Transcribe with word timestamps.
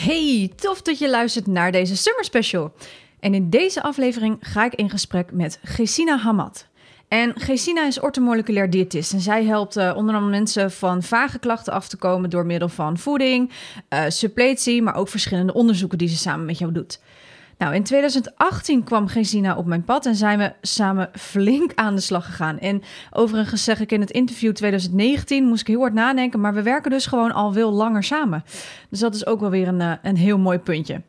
Hey, 0.00 0.52
tof 0.56 0.82
dat 0.82 0.98
je 0.98 1.10
luistert 1.10 1.46
naar 1.46 1.72
deze 1.72 1.96
Summer 1.96 2.24
Special. 2.24 2.72
En 3.20 3.34
in 3.34 3.50
deze 3.50 3.82
aflevering 3.82 4.36
ga 4.40 4.64
ik 4.64 4.74
in 4.74 4.90
gesprek 4.90 5.32
met 5.32 5.58
Gesina 5.62 6.16
Hamad. 6.18 6.66
En 7.08 7.40
Gesina 7.40 7.86
is 7.86 8.00
ortomoleculair 8.00 8.70
diëtist 8.70 9.12
en 9.12 9.20
zij 9.20 9.44
helpt 9.44 9.76
uh, 9.76 9.92
onder 9.96 10.14
andere 10.14 10.36
mensen 10.36 10.70
van 10.70 11.02
vage 11.02 11.38
klachten 11.38 11.72
af 11.72 11.88
te 11.88 11.96
komen 11.96 12.30
door 12.30 12.46
middel 12.46 12.68
van 12.68 12.98
voeding, 12.98 13.50
uh, 13.88 14.04
suppletie, 14.08 14.82
maar 14.82 14.94
ook 14.94 15.08
verschillende 15.08 15.52
onderzoeken 15.52 15.98
die 15.98 16.08
ze 16.08 16.16
samen 16.16 16.46
met 16.46 16.58
jou 16.58 16.72
doet. 16.72 17.00
Nou, 17.60 17.74
in 17.74 17.82
2018 17.82 18.84
kwam 18.84 19.08
Gesina 19.08 19.56
op 19.56 19.66
mijn 19.66 19.84
pad 19.84 20.06
en 20.06 20.14
zijn 20.14 20.38
we 20.38 20.52
samen 20.60 21.10
flink 21.12 21.72
aan 21.74 21.94
de 21.94 22.00
slag 22.00 22.24
gegaan. 22.24 22.58
En 22.58 22.82
overigens 23.10 23.64
zeg 23.64 23.80
ik 23.80 23.92
in 23.92 24.00
het 24.00 24.10
interview 24.10 24.52
2019 24.52 25.44
moest 25.44 25.60
ik 25.60 25.66
heel 25.66 25.80
hard 25.80 25.92
nadenken, 25.92 26.40
maar 26.40 26.54
we 26.54 26.62
werken 26.62 26.90
dus 26.90 27.06
gewoon 27.06 27.32
al 27.32 27.52
veel 27.52 27.72
langer 27.72 28.04
samen. 28.04 28.44
Dus 28.90 28.98
dat 28.98 29.14
is 29.14 29.26
ook 29.26 29.40
wel 29.40 29.50
weer 29.50 29.68
een, 29.68 29.98
een 30.02 30.16
heel 30.16 30.38
mooi 30.38 30.58
puntje. 30.58 31.02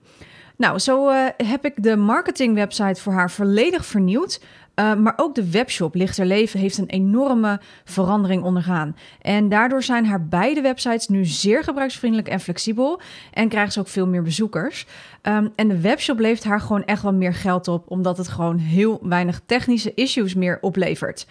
Nou, 0.57 0.79
zo 0.79 1.09
uh, 1.09 1.25
heb 1.37 1.65
ik 1.65 1.83
de 1.83 1.95
marketingwebsite 1.95 3.01
voor 3.01 3.13
haar 3.13 3.31
volledig 3.31 3.85
vernieuwd. 3.85 4.41
Uh, 4.81 4.95
maar 4.95 5.13
ook 5.15 5.35
de 5.35 5.51
webshop 5.51 5.95
Lichter 5.95 6.25
Leven 6.25 6.59
heeft 6.59 6.77
een 6.77 6.89
enorme 6.89 7.59
verandering 7.83 8.43
ondergaan. 8.43 8.95
En 9.21 9.49
daardoor 9.49 9.83
zijn 9.83 10.05
haar 10.05 10.27
beide 10.27 10.61
websites 10.61 11.07
nu 11.07 11.25
zeer 11.25 11.63
gebruiksvriendelijk 11.63 12.29
en 12.29 12.39
flexibel. 12.39 13.01
En 13.33 13.49
krijgen 13.49 13.71
ze 13.71 13.79
ook 13.79 13.87
veel 13.87 14.07
meer 14.07 14.23
bezoekers. 14.23 14.85
Um, 15.23 15.51
en 15.55 15.67
de 15.67 15.81
webshop 15.81 16.19
levert 16.19 16.43
haar 16.43 16.61
gewoon 16.61 16.83
echt 16.85 17.01
wel 17.01 17.13
meer 17.13 17.33
geld 17.33 17.67
op, 17.67 17.91
omdat 17.91 18.17
het 18.17 18.27
gewoon 18.27 18.57
heel 18.57 18.99
weinig 19.01 19.41
technische 19.45 19.93
issues 19.93 20.33
meer 20.33 20.57
oplevert. 20.61 21.25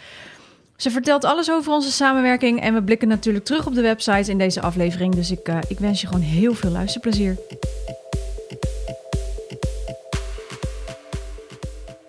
Ze 0.77 0.91
vertelt 0.91 1.25
alles 1.25 1.51
over 1.51 1.73
onze 1.73 1.93
samenwerking 1.93 2.61
en 2.61 2.75
we 2.75 2.83
blikken 2.83 3.09
natuurlijk 3.09 3.45
terug 3.45 3.67
op 3.67 3.75
de 3.75 3.81
website 3.81 4.31
in 4.31 4.39
deze 4.39 4.61
aflevering. 4.61 5.15
Dus 5.15 5.31
ik, 5.31 5.49
uh, 5.49 5.59
ik 5.69 5.79
wens 5.79 6.01
je 6.01 6.07
gewoon 6.07 6.23
heel 6.23 6.55
veel 6.55 6.71
luisterplezier. 6.71 7.37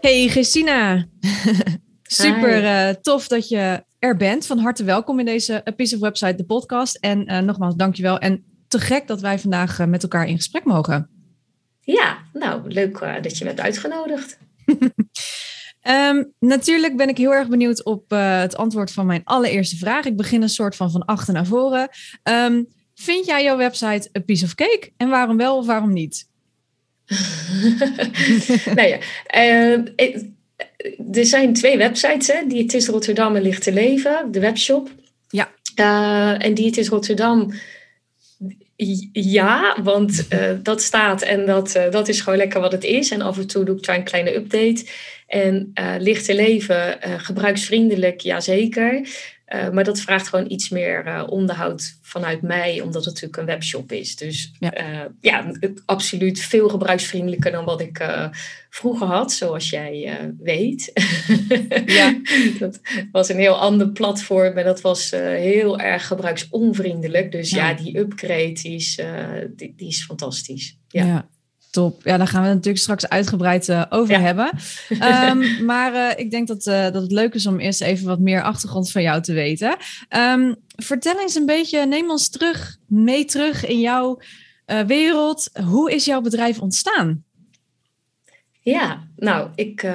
Hey 0.01 0.27
Christina, 0.27 1.05
super 2.03 2.63
uh, 2.63 2.89
tof 2.89 3.27
dat 3.27 3.49
je 3.49 3.83
er 3.99 4.17
bent. 4.17 4.45
Van 4.45 4.57
harte 4.57 4.83
welkom 4.83 5.19
in 5.19 5.25
deze 5.25 5.67
A 5.67 5.71
Piece 5.71 5.95
of 5.95 6.01
Website, 6.01 6.35
de 6.35 6.45
podcast. 6.45 6.95
En 6.95 7.31
uh, 7.31 7.39
nogmaals, 7.39 7.75
dankjewel. 7.75 8.17
En 8.19 8.43
te 8.67 8.79
gek 8.79 9.07
dat 9.07 9.21
wij 9.21 9.39
vandaag 9.39 9.79
uh, 9.79 9.87
met 9.87 10.03
elkaar 10.03 10.27
in 10.27 10.35
gesprek 10.35 10.63
mogen. 10.63 11.09
Ja, 11.81 12.17
nou, 12.33 12.71
leuk 12.71 12.99
dat 13.21 13.37
je 13.37 13.45
hebt 13.45 13.59
uitgenodigd. 13.59 14.37
um, 15.87 16.33
natuurlijk 16.55 16.97
ben 16.97 17.09
ik 17.09 17.17
heel 17.17 17.33
erg 17.33 17.47
benieuwd 17.47 17.83
op 17.83 18.09
het 18.09 18.55
antwoord 18.55 18.91
van 18.91 19.05
mijn 19.05 19.21
allereerste 19.23 19.77
vraag. 19.77 20.05
Ik 20.05 20.17
begin 20.17 20.41
een 20.41 20.49
soort 20.49 20.75
van 20.75 20.91
van 20.91 21.05
achter 21.05 21.33
naar 21.33 21.45
voren. 21.45 21.89
Um, 22.23 22.67
vind 22.93 23.25
jij 23.25 23.43
jouw 23.43 23.57
website 23.57 24.09
a 24.17 24.19
piece 24.19 24.45
of 24.45 24.55
cake? 24.55 24.91
En 24.97 25.09
waarom 25.09 25.37
wel 25.37 25.57
of 25.57 25.65
waarom 25.65 25.93
niet? 25.93 26.29
nou 28.75 28.87
ja, 28.87 28.97
uh, 29.35 29.79
er 31.11 31.25
zijn 31.25 31.53
twee 31.53 31.77
websites, 31.77 32.27
hè? 32.27 32.47
Diëtist 32.47 32.87
Rotterdam 32.87 33.35
en 33.35 33.41
Lichte 33.41 33.73
Leven, 33.73 34.31
de 34.31 34.39
webshop. 34.39 34.89
Ja. 35.29 35.51
Uh, 35.75 36.45
en 36.45 36.53
Diëtist 36.53 36.89
Rotterdam, 36.89 37.53
ja, 39.11 39.77
want 39.83 40.27
uh, 40.33 40.51
dat 40.63 40.81
staat 40.81 41.21
en 41.21 41.45
dat, 41.45 41.79
dat 41.91 42.07
is 42.07 42.21
gewoon 42.21 42.37
lekker 42.37 42.61
wat 42.61 42.71
het 42.71 42.83
is. 42.83 43.11
En 43.11 43.21
af 43.21 43.37
en 43.37 43.47
toe 43.47 43.65
doe 43.65 43.77
ik 43.77 43.85
daar 43.85 43.95
een 43.95 44.03
kleine 44.03 44.35
update. 44.35 44.85
En 45.27 45.73
Lichte 45.97 46.35
Leven, 46.35 46.97
gebruiksvriendelijk, 47.17 48.21
jazeker. 48.21 49.07
Uh, 49.55 49.69
maar 49.69 49.83
dat 49.83 49.99
vraagt 49.99 50.27
gewoon 50.27 50.51
iets 50.51 50.69
meer 50.69 51.07
uh, 51.07 51.23
onderhoud 51.29 51.97
vanuit 52.01 52.41
mij, 52.41 52.81
omdat 52.81 53.05
het 53.05 53.13
natuurlijk 53.13 53.37
een 53.37 53.45
webshop 53.45 53.91
is. 53.91 54.15
Dus 54.15 54.51
ja, 54.59 54.81
uh, 54.81 55.05
ja 55.21 55.51
absoluut 55.85 56.39
veel 56.39 56.69
gebruiksvriendelijker 56.69 57.51
dan 57.51 57.65
wat 57.65 57.81
ik 57.81 58.05
vroeger 58.69 59.07
had, 59.07 59.31
zoals 59.31 59.69
jij 59.69 60.19
weet. 60.39 60.91
Ja. 61.85 62.19
dat 62.59 62.79
was 63.11 63.29
een 63.29 63.37
heel 63.37 63.57
ander 63.57 63.89
platform 63.89 64.57
en 64.57 64.65
dat 64.65 64.81
was 64.81 65.11
heel 65.11 65.79
erg 65.79 66.07
gebruiksonvriendelijk. 66.07 67.31
Dus 67.31 67.49
ja, 67.49 67.69
ja 67.69 67.75
die 67.75 67.97
upgrade 67.97 68.51
die 68.51 68.75
is, 68.75 69.01
die, 69.55 69.73
die, 69.75 69.87
is 69.87 70.03
fantastisch. 70.03 70.77
ja. 70.87 71.05
ja. 71.05 71.29
Top. 71.71 72.03
Ja, 72.03 72.17
daar 72.17 72.27
gaan 72.27 72.41
we 72.41 72.47
het 72.47 72.55
natuurlijk 72.55 72.83
straks 72.83 73.09
uitgebreid 73.09 73.67
uh, 73.67 73.83
over 73.89 74.19
hebben. 74.19 74.51
Um, 74.89 75.65
maar 75.71 75.93
uh, 75.93 76.19
ik 76.19 76.31
denk 76.31 76.47
dat, 76.47 76.65
uh, 76.65 76.83
dat 76.83 77.01
het 77.01 77.11
leuk 77.11 77.33
is 77.33 77.45
om 77.45 77.59
eerst 77.59 77.81
even 77.81 78.07
wat 78.07 78.19
meer 78.19 78.43
achtergrond 78.43 78.91
van 78.91 79.01
jou 79.01 79.21
te 79.21 79.33
weten. 79.33 79.77
Um, 80.09 80.55
vertel 80.75 81.19
eens 81.19 81.35
een 81.35 81.45
beetje, 81.45 81.85
neem 81.85 82.09
ons 82.09 82.29
terug, 82.29 82.77
mee 82.87 83.25
terug 83.25 83.65
in 83.65 83.79
jouw 83.79 84.19
wereld. 84.87 85.49
Hoe 85.63 85.91
is 85.91 86.05
jouw 86.05 86.21
bedrijf 86.21 86.59
ontstaan? 86.59 87.23
Ja, 88.61 89.07
nou, 89.15 89.49
ik 89.55 89.87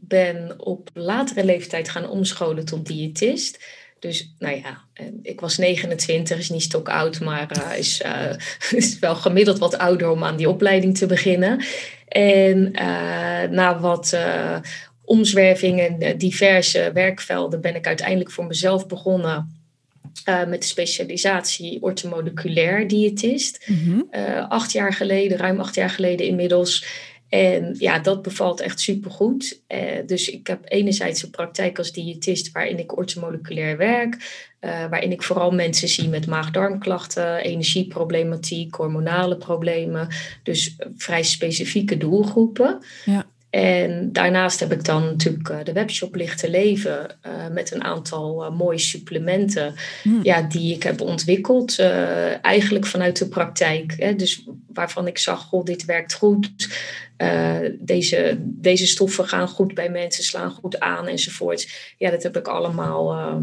ben 0.00 0.54
op 0.60 0.90
latere 0.94 1.44
leeftijd 1.44 1.88
gaan 1.88 2.08
omscholen 2.08 2.64
tot 2.64 2.86
diëtist. 2.86 3.64
Dus 4.06 4.34
nou 4.38 4.56
ja, 4.56 4.84
ik 5.22 5.40
was 5.40 5.56
29, 5.56 6.38
is 6.38 6.50
niet 6.50 6.62
stok 6.62 6.88
oud, 6.88 7.20
maar 7.20 7.50
uh, 7.56 7.78
is, 7.78 8.02
uh, 8.06 8.32
is 8.80 8.98
wel 8.98 9.14
gemiddeld 9.14 9.58
wat 9.58 9.78
ouder 9.78 10.10
om 10.10 10.24
aan 10.24 10.36
die 10.36 10.48
opleiding 10.48 10.98
te 10.98 11.06
beginnen. 11.06 11.64
En 12.08 12.70
na 13.50 13.80
wat 13.80 14.18
omzwervingen 15.04 16.00
en 16.00 16.18
diverse 16.18 16.90
werkvelden 16.94 17.60
ben 17.60 17.74
ik 17.74 17.86
uiteindelijk 17.86 18.30
voor 18.30 18.46
mezelf 18.46 18.86
begonnen. 18.86 19.54
met 20.24 20.60
de 20.60 20.66
specialisatie 20.66 21.82
orthomoleculair 21.82 22.88
diëtist. 22.88 23.66
Mm 23.66 23.76
-hmm. 23.84 24.08
acht 24.48 24.72
jaar 24.72 24.92
geleden, 24.92 25.38
ruim 25.38 25.60
acht 25.60 25.74
jaar 25.74 25.90
geleden 25.90 26.26
inmiddels. 26.26 26.84
En 27.36 27.74
ja, 27.78 27.98
dat 27.98 28.22
bevalt 28.22 28.60
echt 28.60 28.80
supergoed. 28.80 29.62
Uh, 29.68 29.80
dus 30.06 30.28
ik 30.28 30.46
heb 30.46 30.60
enerzijds 30.64 31.22
een 31.22 31.30
praktijk 31.30 31.78
als 31.78 31.92
diëtist 31.92 32.52
waarin 32.52 32.78
ik 32.78 32.96
orthomoleculair 32.96 33.76
werk. 33.76 34.14
Uh, 34.60 34.88
waarin 34.88 35.12
ik 35.12 35.22
vooral 35.22 35.50
mensen 35.50 35.88
zie 35.88 36.08
met 36.08 36.26
maag-darmklachten, 36.26 37.36
energieproblematiek, 37.36 38.74
hormonale 38.74 39.36
problemen. 39.36 40.08
Dus 40.42 40.76
vrij 40.96 41.22
specifieke 41.22 41.96
doelgroepen. 41.96 42.78
Ja. 43.04 43.26
En 43.50 44.12
daarnaast 44.12 44.60
heb 44.60 44.72
ik 44.72 44.84
dan 44.84 45.04
natuurlijk 45.04 45.64
de 45.64 45.72
webshop 45.72 46.14
Lichte 46.14 46.50
Leven 46.50 47.18
uh, 47.26 47.32
met 47.52 47.72
een 47.74 47.84
aantal 47.84 48.44
uh, 48.44 48.58
mooie 48.58 48.78
supplementen 48.78 49.74
hmm. 50.02 50.20
ja, 50.22 50.42
die 50.42 50.74
ik 50.74 50.82
heb 50.82 51.00
ontwikkeld. 51.00 51.78
Uh, 51.78 52.44
eigenlijk 52.44 52.86
vanuit 52.86 53.18
de 53.18 53.28
praktijk. 53.28 53.94
Hè, 53.96 54.16
dus 54.16 54.48
waarvan 54.72 55.06
ik 55.06 55.18
zag, 55.18 55.42
goh, 55.42 55.64
dit 55.64 55.84
werkt 55.84 56.14
goed. 56.14 56.68
deze, 57.78 58.36
deze 58.40 58.86
stoffen 58.86 59.28
gaan 59.28 59.48
goed 59.48 59.74
bij 59.74 59.90
mensen, 59.90 60.24
slaan 60.24 60.50
goed 60.50 60.80
aan 60.80 61.06
enzovoort. 61.06 61.94
Ja, 61.98 62.10
dat 62.10 62.22
heb 62.22 62.36
ik 62.36 62.48
allemaal 62.48 63.40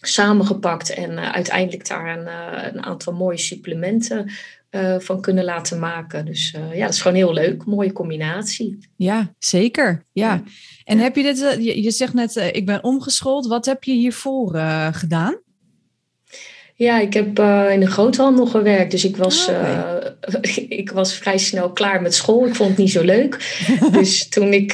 samengepakt 0.00 0.90
en 0.90 1.18
uiteindelijk 1.18 1.88
daar 1.88 2.18
een, 2.18 2.26
een 2.74 2.82
aantal 2.82 3.12
mooie 3.12 3.38
supplementen 3.38 4.30
uh, 4.70 4.94
van 4.98 5.20
kunnen 5.20 5.44
laten 5.44 5.78
maken. 5.78 6.24
Dus 6.24 6.54
uh, 6.56 6.74
ja, 6.74 6.84
dat 6.84 6.94
is 6.94 7.00
gewoon 7.00 7.16
heel 7.16 7.32
leuk. 7.32 7.64
Mooie 7.64 7.92
combinatie. 7.92 8.78
Ja, 8.96 9.34
zeker. 9.38 10.04
Ja. 10.12 10.42
En 10.84 10.98
heb 10.98 11.16
je 11.16 11.22
dit, 11.22 11.38
uh, 11.38 11.64
je, 11.64 11.82
je, 11.82 11.90
zegt 11.90 12.14
net, 12.14 12.36
ik 12.52 12.66
ben 12.66 12.84
omgeschoold. 12.84 13.46
Wat 13.46 13.66
heb 13.66 13.84
je 13.84 13.92
hiervoor 13.92 14.58
gedaan? 14.92 15.38
Ja, 16.74 16.98
ik 16.98 17.14
heb 17.14 17.26
in 17.70 17.80
de 17.80 17.86
groothandel 17.86 18.46
gewerkt. 18.46 18.90
Dus 18.90 19.04
ik 19.04 19.16
was, 19.16 19.48
oh, 19.48 19.54
okay. 19.54 20.66
ik 20.68 20.90
was 20.90 21.14
vrij 21.14 21.38
snel 21.38 21.72
klaar 21.72 22.02
met 22.02 22.14
school. 22.14 22.46
Ik 22.46 22.54
vond 22.54 22.68
het 22.68 22.78
niet 22.78 22.90
zo 22.90 23.04
leuk. 23.04 23.58
dus 23.92 24.28
toen, 24.28 24.52
ik, 24.52 24.72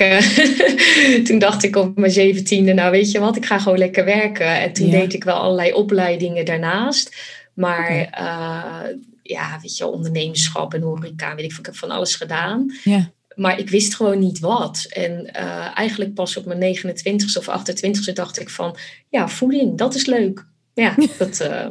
toen 1.27 1.39
dacht 1.39 1.63
ik 1.63 1.77
op 1.77 1.97
mijn 1.97 2.13
zeventiende, 2.13 2.73
nou 2.73 2.91
weet 2.91 3.11
je 3.11 3.19
wat, 3.19 3.37
ik 3.37 3.47
ga 3.47 3.59
gewoon 3.59 3.79
lekker 3.79 4.05
werken. 4.05 4.61
En 4.61 4.73
toen 4.73 4.87
ja. 4.87 4.99
deed 4.99 5.15
ik 5.15 5.25
wel 5.25 5.37
allerlei 5.37 5.73
opleidingen 5.73 6.45
daarnaast. 6.45 7.17
Maar 7.55 7.89
okay 7.91 9.13
ja, 9.27 9.59
weet 9.63 9.77
je, 9.77 9.87
ondernemerschap 9.87 10.75
en 10.75 10.83
horeca, 10.83 11.35
weet 11.35 11.45
ik, 11.45 11.59
ik 11.59 11.67
heb 11.67 11.77
van 11.77 11.91
alles 11.91 12.15
gedaan. 12.15 12.73
Ja. 12.85 13.13
Maar 13.35 13.59
ik 13.59 13.71
wist 13.71 13.95
gewoon 13.95 14.19
niet 14.19 14.39
wat. 14.39 14.87
En 14.89 15.31
uh, 15.37 15.79
eigenlijk 15.79 16.15
pas 16.15 16.37
op 16.37 16.45
mijn 16.45 16.77
29ste 16.77 17.39
of 17.39 17.49
28ste 17.49 18.13
dacht 18.13 18.41
ik 18.41 18.51
van, 18.51 18.77
ja, 19.09 19.29
voeding, 19.29 19.79
dat 19.79 19.95
is 19.95 20.07
leuk. 20.07 20.47
Ja, 20.75 20.95
dat, 21.19 21.41
uh, 21.41 21.67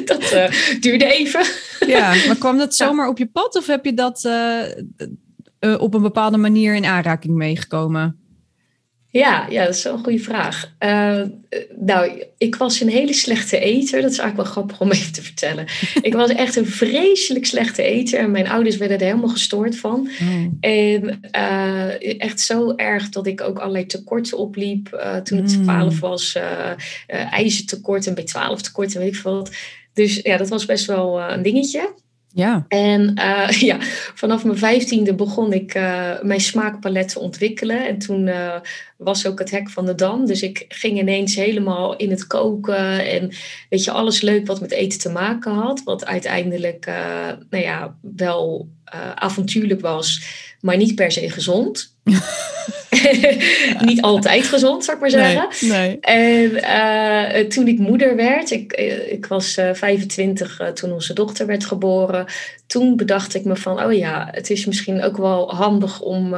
dat 0.04 0.32
uh, 0.32 0.78
duurde 0.80 1.04
even. 1.04 1.44
Ja, 1.86 2.14
maar 2.26 2.36
kwam 2.38 2.58
dat 2.58 2.74
zomaar 2.84 3.08
op 3.08 3.18
je 3.18 3.26
pad 3.26 3.56
of 3.56 3.66
heb 3.66 3.84
je 3.84 3.94
dat 3.94 4.28
op 5.80 5.94
een 5.94 6.02
bepaalde 6.02 6.36
manier 6.36 6.74
in 6.74 6.84
aanraking 6.84 7.34
meegekomen? 7.34 8.21
Ja, 9.12 9.46
ja, 9.50 9.64
dat 9.64 9.74
is 9.74 9.82
wel 9.82 9.92
een 9.92 10.04
goede 10.04 10.18
vraag. 10.18 10.72
Uh, 10.80 11.22
nou, 11.78 12.22
ik 12.38 12.56
was 12.56 12.80
een 12.80 12.88
hele 12.88 13.12
slechte 13.12 13.58
eter. 13.58 14.02
Dat 14.02 14.10
is 14.10 14.18
eigenlijk 14.18 14.36
wel 14.36 14.44
grappig 14.44 14.80
om 14.80 14.90
even 14.96 15.12
te 15.12 15.22
vertellen. 15.22 15.66
ik 16.02 16.14
was 16.14 16.30
echt 16.30 16.56
een 16.56 16.66
vreselijk 16.66 17.46
slechte 17.46 17.82
eter. 17.82 18.18
En 18.18 18.30
mijn 18.30 18.48
ouders 18.48 18.76
werden 18.76 18.98
er 18.98 19.04
helemaal 19.04 19.28
gestoord 19.28 19.76
van. 19.76 20.10
Oh. 20.20 20.46
En 20.60 21.20
uh, 21.36 22.20
echt 22.20 22.40
zo 22.40 22.72
erg 22.76 23.08
dat 23.08 23.26
ik 23.26 23.40
ook 23.40 23.58
allerlei 23.58 23.86
tekorten 23.86 24.38
opliep. 24.38 24.90
Uh, 24.94 25.16
toen 25.16 25.38
ik 25.38 25.56
mm. 25.56 25.62
12 25.62 26.00
was. 26.00 26.38
ijzertekort 27.30 28.06
en 28.06 28.14
B12 28.20 28.60
tekort 28.60 28.94
en 28.94 29.00
weet 29.00 29.14
ik 29.14 29.20
veel 29.20 29.34
wat. 29.34 29.50
Dus 29.92 30.20
ja, 30.22 30.36
dat 30.36 30.48
was 30.48 30.64
best 30.64 30.86
wel 30.86 31.20
een 31.20 31.42
dingetje. 31.42 31.94
Ja. 32.34 32.64
En 32.68 33.14
uh, 33.18 33.48
ja, 33.70 33.76
vanaf 34.14 34.44
mijn 34.44 34.58
vijftiende 34.58 35.14
begon 35.14 35.52
ik 35.52 35.74
uh, 35.74 36.20
mijn 36.22 36.40
smaakpalet 36.40 37.08
te 37.08 37.18
ontwikkelen. 37.18 37.86
En 37.86 37.98
toen 37.98 38.26
uh, 38.26 38.54
was 38.96 39.26
ook 39.26 39.38
het 39.38 39.50
hek 39.50 39.70
van 39.70 39.86
de 39.86 39.94
dam. 39.94 40.26
Dus 40.26 40.42
ik 40.42 40.64
ging 40.68 40.98
ineens 40.98 41.34
helemaal 41.34 41.96
in 41.96 42.10
het 42.10 42.26
koken. 42.26 43.06
En 43.06 43.30
weet 43.68 43.84
je, 43.84 43.90
alles 43.90 44.20
leuk 44.20 44.46
wat 44.46 44.60
met 44.60 44.70
eten 44.70 44.98
te 44.98 45.10
maken 45.10 45.52
had. 45.52 45.82
Wat 45.84 46.06
uiteindelijk 46.06 46.86
nou 47.50 47.64
ja, 47.64 47.96
wel 48.00 48.68
avontuurlijk 49.14 49.80
was, 49.80 50.24
maar 50.62 50.76
niet 50.76 50.94
per 50.94 51.12
se 51.12 51.30
gezond. 51.30 51.94
niet 53.80 54.02
altijd 54.02 54.44
gezond, 54.44 54.84
zou 54.84 54.96
ik 54.96 55.02
maar 55.02 55.10
zeggen. 55.10 55.68
Nee, 55.68 55.98
En 56.00 56.50
uh, 56.50 57.46
toen 57.46 57.68
ik 57.68 57.78
moeder 57.78 58.16
werd, 58.16 58.50
ik, 58.50 58.72
eh, 58.72 59.12
ik 59.12 59.26
was 59.26 59.58
uh, 59.58 59.70
25 59.72 60.60
uh, 60.60 60.68
toen 60.68 60.92
onze 60.92 61.12
dochter 61.12 61.46
werd 61.46 61.64
geboren. 61.64 62.26
Toen 62.66 62.96
bedacht 62.96 63.34
ik 63.34 63.44
me 63.44 63.56
van, 63.56 63.84
oh 63.84 63.92
ja, 63.92 64.28
het 64.30 64.50
is 64.50 64.66
misschien 64.66 65.02
ook 65.02 65.16
wel 65.16 65.54
handig 65.54 66.00
om 66.00 66.34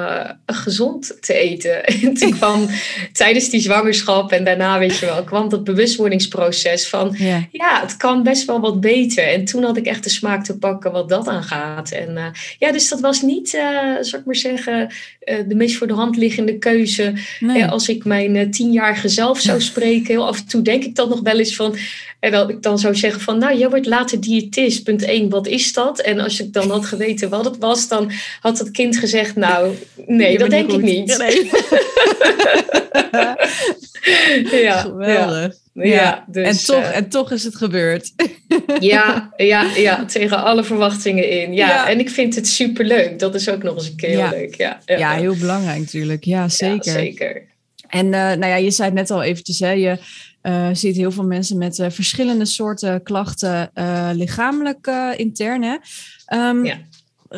gezond 0.46 1.16
te 1.20 1.34
eten. 1.34 1.84
En 2.04 2.14
toen 2.14 2.36
kwam 2.36 2.68
tijdens 3.12 3.50
die 3.50 3.60
zwangerschap 3.60 4.32
en 4.32 4.44
daarna, 4.44 4.78
weet 4.78 4.98
je 4.98 5.06
wel, 5.06 5.24
kwam 5.24 5.48
dat 5.48 5.64
bewustwordingsproces 5.64 6.88
van, 6.88 7.14
ja. 7.18 7.46
ja, 7.50 7.80
het 7.80 7.96
kan 7.96 8.22
best 8.22 8.44
wel 8.44 8.60
wat 8.60 8.80
beter. 8.80 9.24
En 9.24 9.44
toen 9.44 9.62
had 9.62 9.76
ik 9.76 9.86
echt 9.86 10.04
de 10.04 10.10
smaak 10.10 10.44
te 10.44 10.58
pakken 10.58 10.92
wat 10.92 11.08
dat 11.08 11.28
aangaat. 11.28 11.90
En 11.90 12.32
ja, 12.58 12.72
dus 12.72 12.88
dat 12.88 13.00
was 13.00 13.22
niet, 13.22 13.58
zou 14.14 14.20
ik 14.20 14.26
maar 14.26 14.36
zeggen, 14.36 14.88
de 15.48 15.54
meest 15.54 15.76
voor 15.76 15.86
de 15.86 15.92
hand 15.92 16.16
liggende 16.16 16.58
keuze. 16.58 17.12
Nee. 17.40 17.64
als 17.64 17.88
ik 17.88 18.04
mijn 18.04 18.34
uh, 18.34 18.48
tienjarige 18.48 19.08
zelf 19.08 19.40
zou 19.40 19.60
spreken, 19.70 20.06
heel 20.06 20.26
af 20.26 20.38
en 20.38 20.46
toe 20.46 20.62
denk 20.62 20.84
ik 20.84 20.94
dan 20.94 21.08
nog 21.08 21.20
wel 21.20 21.38
eens 21.38 21.56
van. 21.56 21.76
En 22.20 22.30
dat 22.30 22.50
ik 22.50 22.62
dan 22.62 22.78
zou 22.78 22.94
zeggen 22.94 23.20
van, 23.20 23.38
nou, 23.38 23.58
jij 23.58 23.68
wordt 23.68 23.86
later 23.86 24.20
diëtist. 24.20 24.84
Punt 24.84 25.02
1, 25.02 25.28
wat 25.28 25.46
is 25.46 25.72
dat? 25.72 26.00
En 26.00 26.20
als 26.20 26.40
ik 26.40 26.52
dan 26.52 26.70
had 26.70 26.86
geweten 26.86 27.28
wat 27.28 27.44
het 27.44 27.58
was, 27.58 27.88
dan 27.88 28.10
had 28.40 28.58
het 28.58 28.70
kind 28.70 28.96
gezegd, 28.96 29.36
nou, 29.36 29.74
nee, 30.06 30.38
dat 30.38 30.50
denk 30.50 30.72
ik 30.72 30.82
niet. 30.82 31.16
Nee. 34.50 34.62
ja, 34.62 34.80
Geweldig. 34.80 35.52
Ja, 35.52 35.63
dus, 35.74 36.24
en, 36.34 36.74
toch, 36.74 36.82
uh, 36.82 36.96
en 36.96 37.08
toch 37.08 37.32
is 37.32 37.44
het 37.44 37.56
gebeurd. 37.56 38.12
ja, 38.80 39.32
ja, 39.36 39.70
ja, 39.76 40.04
tegen 40.04 40.44
alle 40.44 40.64
verwachtingen 40.64 41.30
in. 41.30 41.52
Ja, 41.52 41.88
en 41.88 41.98
ik 41.98 42.10
vind 42.10 42.34
het 42.34 42.48
superleuk. 42.48 43.18
Dat 43.18 43.34
is 43.34 43.48
ook 43.48 43.62
nog 43.62 43.74
eens 43.74 43.88
een 43.88 43.96
keer 43.96 44.08
heel 44.08 44.38
leuk. 44.38 44.54
Ja, 44.54 44.80
ja, 44.86 45.12
heel 45.12 45.36
belangrijk 45.36 45.78
natuurlijk. 45.78 46.24
Ja, 46.24 46.48
zeker. 46.48 46.92
zeker. 46.92 47.42
En 47.88 48.04
uh, 48.06 48.12
nou 48.12 48.46
ja, 48.46 48.56
je 48.56 48.70
zei 48.70 48.88
het 48.88 48.98
net 48.98 49.10
al 49.10 49.22
eventjes, 49.22 49.58
hè, 49.58 49.70
je 49.70 49.98
uh, 50.42 50.68
ziet 50.72 50.96
heel 50.96 51.12
veel 51.12 51.24
mensen 51.24 51.58
met 51.58 51.86
verschillende 51.88 52.44
soorten 52.44 53.02
klachten, 53.02 53.70
lichamelijk 54.12 54.90
intern. 55.16 55.62
Hè? 55.62 55.76
Um, 56.48 56.64
ja. 56.64 56.78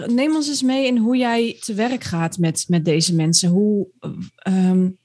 Neem 0.06 0.34
ons 0.34 0.48
eens 0.48 0.62
mee 0.62 0.86
in 0.86 0.96
hoe 0.96 1.16
jij 1.16 1.56
te 1.60 1.74
werk 1.74 2.04
gaat 2.04 2.38
met, 2.38 2.64
met 2.68 2.84
deze 2.84 3.14
mensen. 3.14 3.48
Hoe, 3.48 3.86
um, 4.48 4.98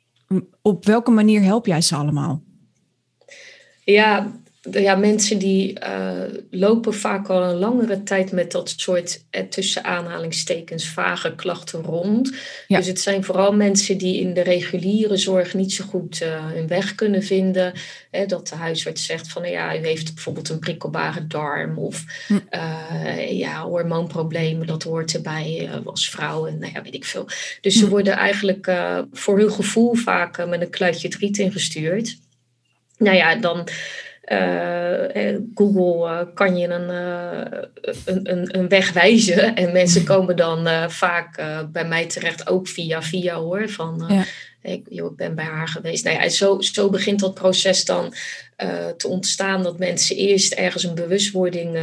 op 0.62 0.86
welke 0.86 1.12
manier 1.12 1.42
help 1.42 1.66
jij 1.66 1.81
ze 1.81 1.95
allemaal? 1.95 2.42
Ja, 3.83 4.31
ja, 4.69 4.95
mensen 4.95 5.38
die 5.38 5.80
uh, 5.83 6.22
lopen 6.50 6.94
vaak 6.94 7.28
al 7.28 7.44
een 7.44 7.57
langere 7.57 8.04
tijd 8.04 8.31
met 8.31 8.51
dat 8.51 8.74
soort 8.78 9.24
eh, 9.30 9.44
tussen 9.44 9.83
aanhalingstekens 9.83 10.88
vage 10.88 11.36
klachten 11.36 11.81
rond. 11.81 12.31
Dus 12.68 12.88
het 12.88 13.00
zijn 13.00 13.24
vooral 13.24 13.54
mensen 13.54 13.98
die 13.98 14.19
in 14.19 14.33
de 14.33 14.42
reguliere 14.42 15.18
zorg 15.18 15.54
niet 15.54 15.74
zo 15.74 15.86
goed 15.86 16.22
uh, 16.22 16.51
hun 16.51 16.68
weg 16.68 16.95
kunnen 16.95 17.24
vinden. 17.24 17.74
Dat 18.28 18.48
de 18.48 18.56
huisarts 18.56 19.06
zegt 19.06 19.28
van 19.28 19.42
nou 19.42 19.54
ja, 19.54 19.78
u 19.78 19.86
heeft 19.86 20.13
bijvoorbeeld 20.13 20.50
een 20.50 20.60
prikkelbare 20.60 21.27
darm 21.27 21.77
of 21.77 22.04
hm. 22.27 22.34
uh, 22.34 23.31
ja, 23.31 23.63
hormoonproblemen, 23.63 24.68
dat 24.68 24.84
hoort 24.84 25.13
erbij 25.13 25.69
als 25.84 26.10
vrouw 26.10 26.48
en 26.48 26.60
nou 26.60 26.72
ja, 26.74 26.81
weet 26.81 26.95
ik 26.95 27.06
veel. 27.06 27.27
Dus 27.62 27.75
ze 27.75 27.86
hm. 27.86 27.89
worden 27.89 28.13
eigenlijk 28.13 28.72
voor 29.12 29.39
hun 29.39 29.51
gevoel 29.51 29.94
vaak 29.94 30.48
met 30.48 30.62
een 30.62 30.69
kluitje 30.69 31.07
het 31.07 31.18
riet 31.18 31.38
ingestuurd. 31.38 32.18
Nou 33.01 33.15
ja, 33.15 33.36
dan 33.36 33.68
uh, 34.31 35.36
Google 35.56 36.09
uh, 36.09 36.21
kan 36.33 36.57
je 36.57 36.68
een, 36.68 36.89
een, 38.06 38.31
een, 38.31 38.57
een, 38.57 38.68
weg 38.68 38.94
wijzen. 38.94 39.56
En 39.56 39.71
mensen 39.71 40.03
komen 40.03 40.36
dan 40.36 40.89
vaak 40.92 41.44
bij 41.71 41.86
mij 41.86 42.06
terecht, 42.06 42.48
ook 42.50 42.68
via 42.68 43.01
via 43.01 43.36
hoor. 43.36 43.69
Van, 43.69 44.03
ja. 44.07 44.24
ik, 44.71 44.86
joh, 44.89 45.12
ik 45.12 45.18
ben 45.18 45.36
bij 45.36 45.45
haar 45.45 45.68
geweest. 45.68 46.03
Nou 46.03 46.18
ja, 46.18 46.30
zo, 46.30 46.62
zo 46.62 46.89
begint 46.89 47.19
dat 47.19 47.33
proces 47.33 47.86
dan 47.86 48.13
te 48.98 49.07
ontstaan. 49.07 49.63
Dat 49.63 49.80
mensen 49.80 50.15
eerst 50.15 50.53
ergens 50.53 50.83
een 50.83 50.95
bewustwording 50.95 51.77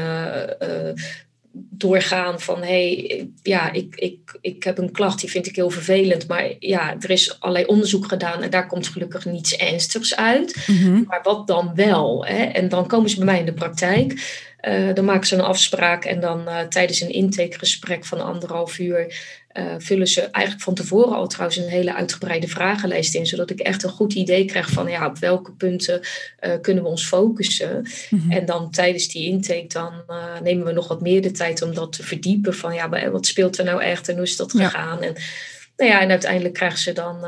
doorgaan 1.70 2.40
van 2.40 2.62
hey, 2.62 3.28
ja, 3.42 3.72
ik, 3.72 3.94
ik, 3.94 4.38
ik 4.40 4.64
heb 4.64 4.78
een 4.78 4.92
klacht, 4.92 5.20
die 5.20 5.30
vind 5.30 5.46
ik 5.46 5.56
heel 5.56 5.70
vervelend. 5.70 6.28
Maar 6.28 6.52
ja, 6.58 6.96
er 7.00 7.10
is 7.10 7.40
allerlei 7.40 7.66
onderzoek 7.66 8.08
gedaan 8.08 8.42
en 8.42 8.50
daar 8.50 8.66
komt 8.66 8.88
gelukkig 8.88 9.24
niets 9.24 9.56
ernstigs 9.56 10.16
uit. 10.16 10.66
Mhm. 10.66 11.02
Maar 11.06 11.20
wat 11.22 11.46
dan 11.46 11.74
wel? 11.74 12.24
Hè? 12.26 12.44
En 12.44 12.68
dan 12.68 12.86
komen 12.86 13.10
ze 13.10 13.16
bij 13.16 13.24
mij 13.24 13.38
in 13.38 13.46
de 13.46 13.52
praktijk. 13.52 14.46
Uh, 14.66 14.94
dan 14.94 15.04
maken 15.04 15.26
ze 15.26 15.34
een 15.34 15.40
afspraak 15.40 16.04
en 16.04 16.20
dan 16.20 16.40
uh, 16.48 16.60
tijdens 16.60 17.00
een 17.00 17.12
intakegesprek 17.12 18.04
van 18.04 18.20
anderhalf 18.20 18.78
uur 18.78 19.06
uh, 19.52 19.74
vullen 19.78 20.06
ze 20.06 20.20
eigenlijk 20.20 20.64
van 20.64 20.74
tevoren 20.74 21.16
al 21.16 21.26
trouwens 21.26 21.58
een 21.58 21.68
hele 21.68 21.94
uitgebreide 21.94 22.48
vragenlijst 22.48 23.14
in, 23.14 23.26
zodat 23.26 23.50
ik 23.50 23.60
echt 23.60 23.82
een 23.82 23.90
goed 23.90 24.14
idee 24.14 24.44
krijg 24.44 24.70
van 24.70 24.88
ja, 24.88 25.06
op 25.06 25.18
welke 25.18 25.52
punten 25.52 26.00
kunnen 26.60 26.82
we 26.82 26.88
ons 26.88 27.06
focussen. 27.06 27.86
Mhm. 28.10 28.30
En 28.30 28.44
dan 28.44 28.70
tijdens 28.70 29.08
die 29.08 29.26
intake 29.26 29.66
dan 29.68 29.92
nemen 30.42 30.66
we 30.66 30.72
nog 30.72 30.88
wat 30.88 31.00
meer 31.00 31.22
de 31.22 31.30
tijd 31.30 31.62
om 31.62 31.74
dat 31.74 31.92
te 31.92 32.02
verdiepen 32.02 32.54
van 32.54 32.74
ja, 32.74 33.10
wat 33.10 33.26
speelt 33.26 33.58
er 33.58 33.64
nou 33.64 33.82
echt 33.82 34.08
en 34.08 34.14
hoe 34.14 34.24
is 34.24 34.36
dat 34.36 34.52
gegaan? 34.52 35.02
En, 35.02 35.14
nou 35.76 35.90
ja, 35.90 36.00
en 36.00 36.10
uiteindelijk 36.10 36.54
krijgen 36.54 36.78
ze 36.78 36.92
dan 36.92 37.24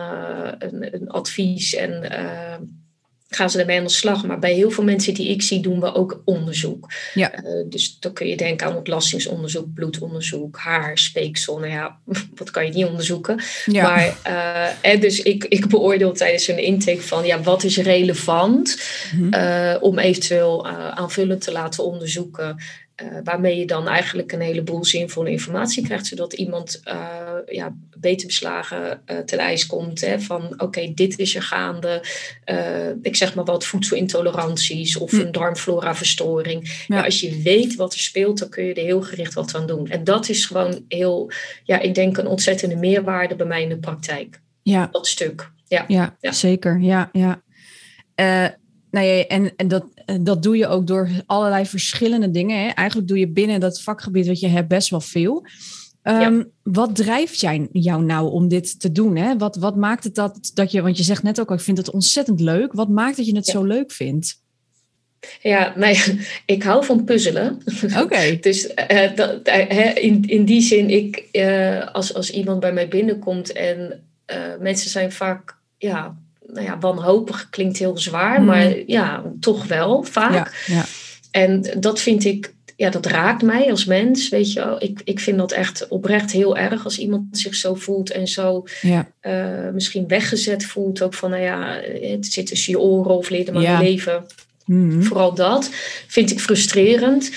een, 0.58 0.94
een, 0.94 1.08
advies 1.08 1.74
en 1.74 2.02
gaan 3.30 3.50
ze 3.50 3.60
ermee 3.60 3.78
aan 3.78 3.84
de 3.84 3.90
slag. 3.90 4.26
Maar 4.26 4.38
bij 4.38 4.52
heel 4.52 4.70
veel 4.70 4.84
mensen 4.84 5.14
die 5.14 5.28
ik 5.28 5.42
zie, 5.42 5.60
doen 5.60 5.80
we 5.80 5.94
ook 5.94 6.22
onderzoek. 6.24 6.92
Ja. 7.14 7.44
Uh, 7.44 7.64
dus 7.66 7.96
dan 8.00 8.12
kun 8.12 8.26
je 8.26 8.36
denken 8.36 8.66
aan 8.66 8.76
ontlastingsonderzoek, 8.76 9.74
bloedonderzoek, 9.74 10.58
haar, 10.58 10.98
speeksel. 10.98 11.58
Nou 11.58 11.72
ja, 11.72 11.98
wat 12.38 12.50
kan 12.50 12.66
je 12.66 12.72
niet 12.72 12.86
onderzoeken? 12.86 13.42
Ja. 13.66 13.82
Maar 13.82 14.16
uh, 14.26 14.90
en 14.92 15.00
dus 15.00 15.22
ik, 15.22 15.44
ik 15.44 15.68
beoordeel 15.68 16.12
tijdens 16.12 16.48
een 16.48 16.62
intake 16.62 17.02
van 17.02 17.26
ja, 17.26 17.42
wat 17.42 17.64
is 17.64 17.76
relevant 17.76 18.82
mm 19.14 19.28
uh, 19.34 19.76
om 19.80 19.98
eventueel 19.98 20.66
aanvullend 20.68 21.40
te 21.40 21.52
laten 21.52 21.84
onderzoeken. 21.84 22.56
Uh, 23.02 23.18
waarmee 23.24 23.58
je 23.58 23.66
dan 23.66 23.88
eigenlijk 23.88 24.32
een 24.32 24.40
heleboel 24.40 24.84
zinvolle 24.84 25.30
informatie 25.30 25.84
krijgt, 25.84 26.06
zodat 26.06 26.32
iemand 26.32 26.80
uh, 26.84 27.34
ja, 27.46 27.76
beter 27.98 28.26
beslagen 28.26 29.02
uh, 29.06 29.18
ten 29.18 29.38
ijs 29.38 29.66
komt. 29.66 30.00
Hè, 30.00 30.20
van 30.20 30.54
oké, 30.56 30.92
dit 30.94 31.18
is 31.18 31.34
er 31.34 31.42
gaande. 31.42 32.04
ik 33.02 33.16
zeg 33.16 33.34
maar 33.34 33.44
wat 33.44 33.66
voedselintoleranties 33.66 34.96
of 34.96 35.10
hm. 35.10 35.20
een 35.20 35.32
darmflora-verstoring. 35.32 36.84
Ja. 36.86 37.04
als 37.04 37.20
je 37.20 37.42
weet 37.42 37.74
wat 37.74 37.92
er 37.92 38.00
speelt, 38.00 38.38
dan 38.38 38.48
kun 38.48 38.64
je 38.64 38.74
er 38.74 38.84
heel 38.84 39.02
gericht 39.02 39.34
wat 39.34 39.54
aan 39.54 39.66
doen. 39.66 39.88
En 39.88 40.04
dat 40.04 40.28
is 40.28 40.44
gewoon 40.44 40.84
heel, 40.88 41.30
ja, 41.64 41.78
ik 41.80 41.94
denk 41.94 42.16
een 42.16 42.26
ontzettende 42.26 42.76
meerwaarde 42.76 43.36
bij 43.36 43.46
mij 43.46 43.62
in 43.62 43.68
de 43.68 43.78
praktijk. 43.78 44.40
Ja. 44.62 44.88
Dat 44.92 45.06
stuk. 45.06 45.50
Ja, 45.66 45.84
ja, 45.88 46.16
ja. 46.20 46.32
zeker. 46.32 46.80
Ja, 46.80 47.10
ja. 47.12 47.42
Nou 48.90 49.06
ja, 49.06 49.26
en, 49.26 49.52
en 49.56 49.68
dat, 49.68 49.84
dat 50.20 50.42
doe 50.42 50.56
je 50.56 50.66
ook 50.66 50.86
door 50.86 51.08
allerlei 51.26 51.66
verschillende 51.66 52.30
dingen. 52.30 52.58
Hè? 52.58 52.68
Eigenlijk 52.68 53.08
doe 53.08 53.18
je 53.18 53.28
binnen 53.28 53.60
dat 53.60 53.82
vakgebied 53.82 54.26
wat 54.26 54.40
je 54.40 54.48
hebt 54.48 54.68
best 54.68 54.90
wel 54.90 55.00
veel. 55.00 55.46
Um, 56.02 56.50
Wat 56.62 56.96
drijft 56.96 57.40
jij, 57.40 57.68
jou 57.72 58.04
nou 58.04 58.30
om 58.30 58.48
dit 58.48 58.80
te 58.80 58.92
doen? 58.92 59.16
Hè? 59.16 59.36
Wat, 59.38 59.56
wat 59.56 59.76
maakt 59.76 60.04
het 60.04 60.14
dat, 60.14 60.50
dat 60.54 60.72
je, 60.72 60.82
want 60.82 60.96
je 60.96 61.02
zegt 61.02 61.22
net 61.22 61.40
ook, 61.40 61.50
ik 61.50 61.60
vind 61.60 61.78
het 61.78 61.90
ontzettend 61.90 62.40
leuk. 62.40 62.72
Wat 62.72 62.88
maakt 62.88 63.16
dat 63.16 63.26
je 63.26 63.36
het 63.36 63.46
zo 63.46 63.64
leuk 63.64 63.92
vindt? 63.92 64.42
Ja, 65.40 65.72
nee, 65.76 65.98
ik 66.46 66.62
hou 66.62 66.84
van 66.84 67.04
puzzelen. 67.04 67.62
Oké. 67.98 68.36
dus 68.40 68.72
uh, 68.90 69.14
dat, 69.14 69.48
uh, 69.48 69.96
in, 69.96 70.24
in 70.24 70.44
die 70.44 70.60
zin, 70.60 70.90
ik, 70.90 71.28
uh, 71.32 71.86
als, 71.86 72.14
als 72.14 72.30
iemand 72.30 72.60
bij 72.60 72.72
mij 72.72 72.88
binnenkomt 72.88 73.52
en 73.52 74.04
mensen 74.60 74.90
zijn 74.90 75.12
vaak 75.12 75.56
ja, 75.78 76.16
nou 76.52 76.66
ja, 76.66 76.78
wanhopig 76.78 77.48
klinkt 77.50 77.78
heel 77.78 77.98
zwaar, 77.98 78.36
hmm. 78.36 78.44
maar 78.44 78.74
ja, 78.86 79.22
toch 79.40 79.66
wel 79.66 80.02
vaak. 80.02 80.52
Ja, 80.66 80.74
ja. 80.74 80.84
En 81.30 81.76
dat 81.80 82.00
vind 82.00 82.24
ik 82.24 82.54
ja, 82.80 82.90
dat 82.90 83.06
raakt 83.06 83.42
mij 83.42 83.70
als 83.70 83.84
mens, 83.84 84.28
weet 84.28 84.52
je 84.52 84.60
wel. 84.60 84.82
Ik, 84.82 85.00
ik 85.04 85.20
vind 85.20 85.38
dat 85.38 85.52
echt 85.52 85.88
oprecht 85.88 86.32
heel 86.32 86.56
erg 86.56 86.84
als 86.84 86.98
iemand 86.98 87.38
zich 87.38 87.54
zo 87.54 87.74
voelt 87.74 88.10
en 88.10 88.28
zo 88.28 88.64
Ja. 88.80 89.10
eh, 89.20 89.70
misschien 89.72 90.08
weggezet 90.08 90.64
voelt. 90.64 91.02
Ook 91.02 91.14
van, 91.14 91.30
nou 91.30 91.42
ja, 91.42 91.80
het 92.00 92.26
zit 92.26 92.46
tussen 92.46 92.72
je 92.72 92.80
oren 92.80 93.16
of 93.16 93.30
leer 93.30 93.52
maar 93.52 93.82
leven. 93.82 94.26
Mhm. 94.64 95.02
Vooral 95.02 95.34
dat 95.34 95.70
vind 96.06 96.30
ik 96.30 96.40
frustrerend. 96.40 97.30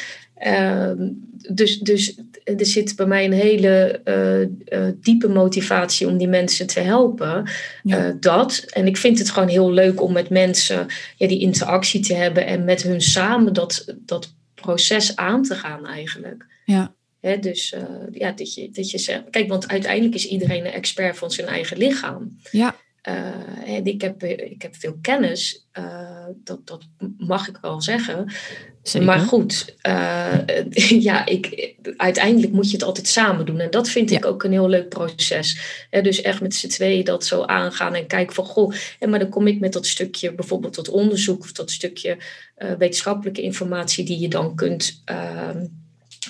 Ehm, 0.44 1.10
dus, 1.50 1.80
dus 1.80 2.16
er 2.44 2.66
zit 2.66 2.96
bij 2.96 3.06
mij 3.06 3.26
een 3.26 3.32
hele 3.32 4.02
eh, 4.04 4.42
eh, 4.42 4.94
diepe 4.96 5.28
motivatie 5.28 6.08
om 6.08 6.18
die 6.18 6.28
mensen 6.28 6.68
te 6.68 6.80
helpen. 6.80 7.50
Ja. 7.84 8.06
Eh, 8.06 8.14
dat. 8.20 8.66
En 8.70 8.88
ik 8.88 8.98
vind 8.98 9.20
het 9.20 9.30
gewoon 9.30 9.48
heel 9.48 9.72
leuk 9.72 10.02
om 10.02 10.14
met 10.14 10.30
mensen 10.30 10.88
ja, 11.18 11.28
die 11.28 11.40
interactie 11.40 12.02
te 12.02 12.14
hebben 12.14 12.46
en 12.46 12.64
met 12.64 12.82
hun 12.82 13.02
samen 13.02 13.54
dat, 13.54 13.96
dat 13.98 14.34
proces 14.54 15.16
aan 15.16 15.44
te 15.44 15.56
gaan 15.56 15.86
eigenlijk. 15.86 16.46
Ja. 16.66 16.94
Hè, 17.20 17.40
dus 17.40 17.76
ja, 18.12 18.32
dat 18.32 18.54
je, 18.54 18.70
dat 18.72 18.92
je 18.92 18.98
zegt, 18.98 19.24
kijk, 19.30 19.50
want 19.50 19.68
uiteindelijk 19.68 20.16
is 20.16 20.28
iedereen 20.28 20.66
een 20.66 20.72
expert 20.72 21.18
van 21.18 21.32
zijn 21.32 21.48
eigen 21.48 21.78
lichaam. 21.78 22.38
Ja. 22.52 22.76
Eh, 23.04 23.86
ik 23.86 24.02
heb, 24.02 24.24
ik 24.24 24.62
heb 24.62 24.76
veel 24.76 24.98
kennis, 25.02 25.68
eh, 25.72 26.26
dat, 26.44 26.68
dat 26.68 26.84
mag 27.18 27.48
ik 27.48 27.58
wel 27.62 27.82
zeggen. 27.82 28.32
Zeker. 28.84 29.08
Maar 29.08 29.20
goed, 29.20 29.76
eh, 29.82 30.38
ja, 31.08 31.26
ik, 31.26 31.74
uiteindelijk 31.98 32.54
moet 32.54 32.70
je 32.70 32.76
het 32.76 32.86
altijd 32.86 33.08
samen 33.08 33.46
doen. 33.46 33.60
En 33.60 33.72
dat 33.72 33.90
vind 33.90 34.12
ik 34.12 34.26
ook 34.26 34.44
een 34.44 34.52
heel 34.52 34.70
leuk 34.70 34.90
proces. 34.90 35.60
Dus 35.90 36.22
echt 36.22 36.42
met 36.42 36.56
z'n 36.56 36.68
tweeën 36.68 37.04
dat 37.04 37.26
zo 37.26 37.44
aangaan 37.44 37.96
en 37.96 38.08
kijken 38.08 38.36
van... 38.36 38.46
Goh, 38.46 38.74
en 39.00 39.10
maar 39.10 39.20
dan 39.20 39.30
kom 39.30 39.48
ik 39.48 39.60
met 39.60 39.74
dat 39.74 39.86
stukje, 39.86 40.34
bijvoorbeeld 40.34 40.76
dat 40.76 40.90
onderzoek... 40.90 41.42
of 41.42 41.52
dat 41.52 41.72
stukje 41.72 42.18
eh, 42.56 42.72
wetenschappelijke 42.72 43.42
informatie 43.42 44.06
die 44.06 44.20
je 44.20 44.28
dan 44.28 44.56
kunt... 44.56 45.04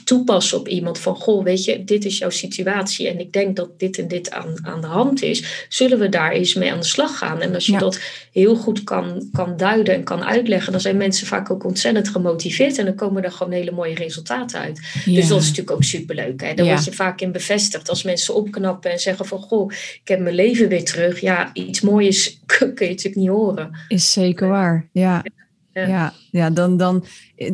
toepassen 0.04 0.58
op 0.60 0.68
iemand 0.68 1.00
van, 1.00 1.16
goh, 1.16 1.44
weet 1.44 1.64
je, 1.66 1.84
dit 1.84 2.06
is 2.06 2.18
jouw 2.18 2.30
situatie 2.30 3.08
en 3.08 3.20
ik 3.20 3.34
denk 3.34 3.56
dat 3.56 3.80
dit 3.80 3.98
en 3.98 4.08
dit 4.08 4.32
aan, 4.32 4.56
aan 4.62 4.82
de 4.82 4.88
hand 4.88 5.22
is. 5.22 5.66
Zullen 5.70 6.00
we 6.00 6.10
daar 6.10 6.32
eens 6.32 6.54
mee 6.54 6.72
aan 6.72 6.80
de 6.80 6.86
slag 6.86 7.18
gaan? 7.18 7.42
En 7.42 7.54
als 7.54 7.66
je 7.66 7.72
Ja. 7.72 7.78
dat 7.80 8.00
heel 8.32 8.56
goed 8.56 8.84
kan, 8.84 9.30
kan 9.32 9.58
duiden 9.58 9.94
en 9.94 10.04
kan 10.04 10.24
uitleggen, 10.24 10.72
dan 10.72 10.82
zijn 10.82 10.98
mensen 10.98 11.28
vaak 11.28 11.52
ook 11.52 11.64
ontzettend 11.66 12.08
gemotiveerd 12.10 12.78
en 12.78 12.86
dan 12.86 12.96
komen 12.96 13.24
er 13.24 13.32
gewoon 13.32 13.54
hele 13.54 13.72
mooie 13.72 13.96
resultaten 13.96 14.60
uit. 14.60 14.80
Ja. 15.06 15.16
Dus 15.16 15.28
dat 15.28 15.40
is 15.42 15.48
natuurlijk 15.48 15.76
ook 15.76 15.84
superleuk. 15.84 16.42
Hè? 16.42 16.54
Daar 16.54 16.66
Ja. 16.66 16.72
word 16.74 16.86
je 16.86 16.92
vaak 16.92 17.22
in 17.22 17.32
bevestigd. 17.32 17.90
Als 17.90 18.04
mensen 18.04 18.36
opknappen 18.36 18.92
en 18.92 19.00
zeggen 19.00 19.26
van, 19.26 19.40
goh, 19.40 19.72
ik 20.02 20.08
heb 20.08 20.20
mijn 20.20 20.36
leven 20.36 20.68
weer 20.70 20.86
terug. 20.86 21.20
Ja, 21.22 21.50
iets 21.54 21.82
moois 21.82 22.40
kun 22.46 22.68
je 22.76 22.88
natuurlijk 22.88 23.16
niet 23.16 23.28
horen. 23.30 23.72
Is 23.88 24.12
zeker 24.12 24.48
waar. 24.48 24.88
Ja. 24.92 25.24
Ja. 25.74 25.88
Ja, 25.88 26.14
ja 26.32 26.50
dan, 26.50 26.78
dan 26.78 27.06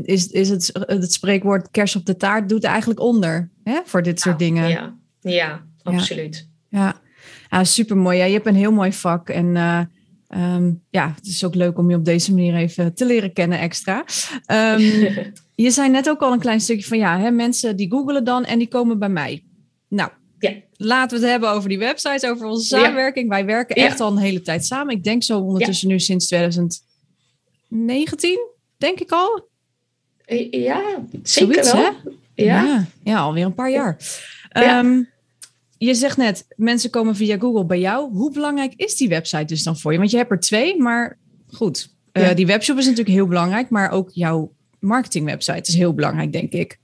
is, 0.03 0.27
is 0.27 0.49
het, 0.49 0.71
het 0.85 1.13
spreekwoord 1.13 1.71
kers 1.71 1.95
op 1.95 2.05
de 2.05 2.17
taart 2.17 2.49
doet 2.49 2.63
eigenlijk 2.63 2.99
onder 2.99 3.49
hè, 3.63 3.79
voor 3.85 4.03
dit 4.03 4.19
soort 4.19 4.39
dingen. 4.39 4.69
Ja, 4.69 4.97
ja 5.19 5.63
absoluut. 5.83 6.47
Ja, 6.69 7.01
ja 7.49 7.63
super 7.63 7.97
mooi. 7.97 8.17
Ja, 8.17 8.25
je 8.25 8.33
hebt 8.33 8.45
een 8.45 8.55
heel 8.55 8.71
mooi 8.71 8.93
vak. 8.93 9.29
En 9.29 9.55
eh, 9.55 9.81
ehm, 10.27 10.71
ja, 10.89 11.13
het 11.15 11.25
is 11.27 11.43
ook 11.45 11.55
leuk 11.55 11.77
om 11.77 11.89
je 11.89 11.95
op 11.95 12.05
deze 12.05 12.33
manier 12.33 12.55
even 12.55 12.93
te 12.93 13.05
leren 13.05 13.33
kennen 13.33 13.59
extra. 13.59 14.05
Ehm, 14.45 14.81
je 15.55 15.71
zei 15.71 15.89
net 15.89 16.09
ook 16.09 16.21
al 16.21 16.33
een 16.33 16.39
klein 16.39 16.61
stukje 16.61 16.88
van 16.88 16.97
ja, 16.97 17.19
hè, 17.19 17.31
mensen 17.31 17.75
die 17.75 17.91
googelen 17.91 18.23
dan 18.23 18.45
en 18.45 18.57
die 18.59 18.67
komen 18.67 18.99
bij 18.99 19.09
mij. 19.09 19.43
Nou, 19.89 20.09
Ja. 20.39 20.53
laten 20.77 21.17
we 21.17 21.23
het 21.23 21.31
hebben 21.31 21.51
over 21.51 21.69
die 21.69 21.79
websites, 21.79 22.25
over 22.25 22.45
onze 22.47 22.75
Ja. 22.75 22.83
samenwerking. 22.83 23.29
Wij 23.29 23.45
werken 23.45 23.81
Ja. 23.81 23.88
echt 23.88 23.99
al 23.99 24.11
een 24.11 24.17
hele 24.17 24.41
tijd 24.41 24.65
samen. 24.65 24.95
Ik 24.95 25.03
denk 25.03 25.23
zo 25.23 25.39
ondertussen 25.39 25.88
nu 25.88 25.99
sinds 25.99 26.27
2019, 27.69 28.39
denk 28.77 28.99
ik 28.99 29.11
al. 29.11 29.47
Ja, 30.51 30.81
zeker 31.23 31.53
Zoiets, 31.53 31.71
wel. 31.71 31.81
hè? 31.81 31.89
Ja. 32.33 32.63
Ja, 32.63 32.85
ja, 33.03 33.17
alweer 33.19 33.45
een 33.45 33.53
paar 33.53 33.71
jaar. 33.71 33.97
Ja. 34.49 34.79
Ehm, 34.79 35.03
je 35.77 35.93
zegt 35.93 36.17
net, 36.17 36.45
mensen 36.55 36.89
komen 36.89 37.15
via 37.15 37.38
Google 37.38 37.65
bij 37.65 37.79
jou. 37.79 38.11
Hoe 38.11 38.31
belangrijk 38.31 38.73
is 38.75 38.95
die 38.95 39.09
website 39.09 39.45
dus 39.45 39.63
dan 39.63 39.77
voor 39.77 39.91
je? 39.91 39.97
Want 39.97 40.11
je 40.11 40.17
hebt 40.17 40.31
er 40.31 40.39
twee, 40.39 40.77
maar 40.77 41.17
goed. 41.47 41.95
eh, 42.11 42.35
die 42.35 42.45
webshop 42.45 42.77
is 42.77 42.83
natuurlijk 42.85 43.15
heel 43.15 43.27
belangrijk, 43.27 43.69
maar 43.69 43.91
ook 43.91 44.09
jouw 44.13 44.51
marketingwebsite 44.79 45.71
is 45.71 45.75
heel 45.75 45.93
belangrijk, 45.93 46.31
denk 46.31 46.51
ik. 46.51 46.79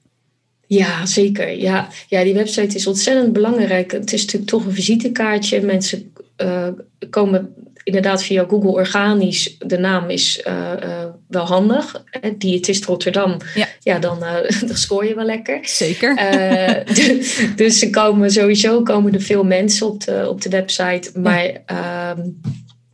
Ja, 0.67 1.05
zeker. 1.05 1.57
Ja. 1.57 1.89
ja, 2.09 2.23
die 2.23 2.33
website 2.33 2.75
is 2.75 2.87
ontzettend 2.87 3.33
belangrijk. 3.33 3.91
Het 3.91 4.13
is 4.13 4.21
natuurlijk 4.21 4.51
toch 4.51 4.65
een 4.65 4.71
visitekaartje. 4.73 5.61
Mensen 5.61 6.13
eh, 6.35 6.67
komen 7.09 7.53
inderdaad 7.85 8.23
via 8.23 8.45
Google 8.47 8.71
organisch. 8.71 9.57
De 9.57 9.77
naam 9.77 10.09
is 10.09 10.41
eh, 10.41 10.71
eh, 10.71 11.09
wel 11.27 11.45
handig. 11.45 12.03
Eh, 12.21 12.31
Diëtist 12.37 12.85
Rotterdam. 12.85 13.37
Ja. 13.83 13.99
dan, 13.99 14.23
eh, 14.23 14.59
dan 14.67 14.77
scoor 14.77 15.05
je 15.05 15.15
wel 15.15 15.25
lekker. 15.25 15.59
Zeker. 15.61 16.15
Dus 17.55 17.81
er 17.81 17.89
komen 17.89 18.31
sowieso 18.31 18.81
komen 18.83 19.13
er 19.13 19.21
veel 19.21 19.43
mensen 19.43 19.87
op 19.87 20.03
de, 20.03 20.25
op 20.29 20.41
de 20.41 20.49
website. 20.49 21.19
Maar 21.19 21.61
ehm, 21.65 22.21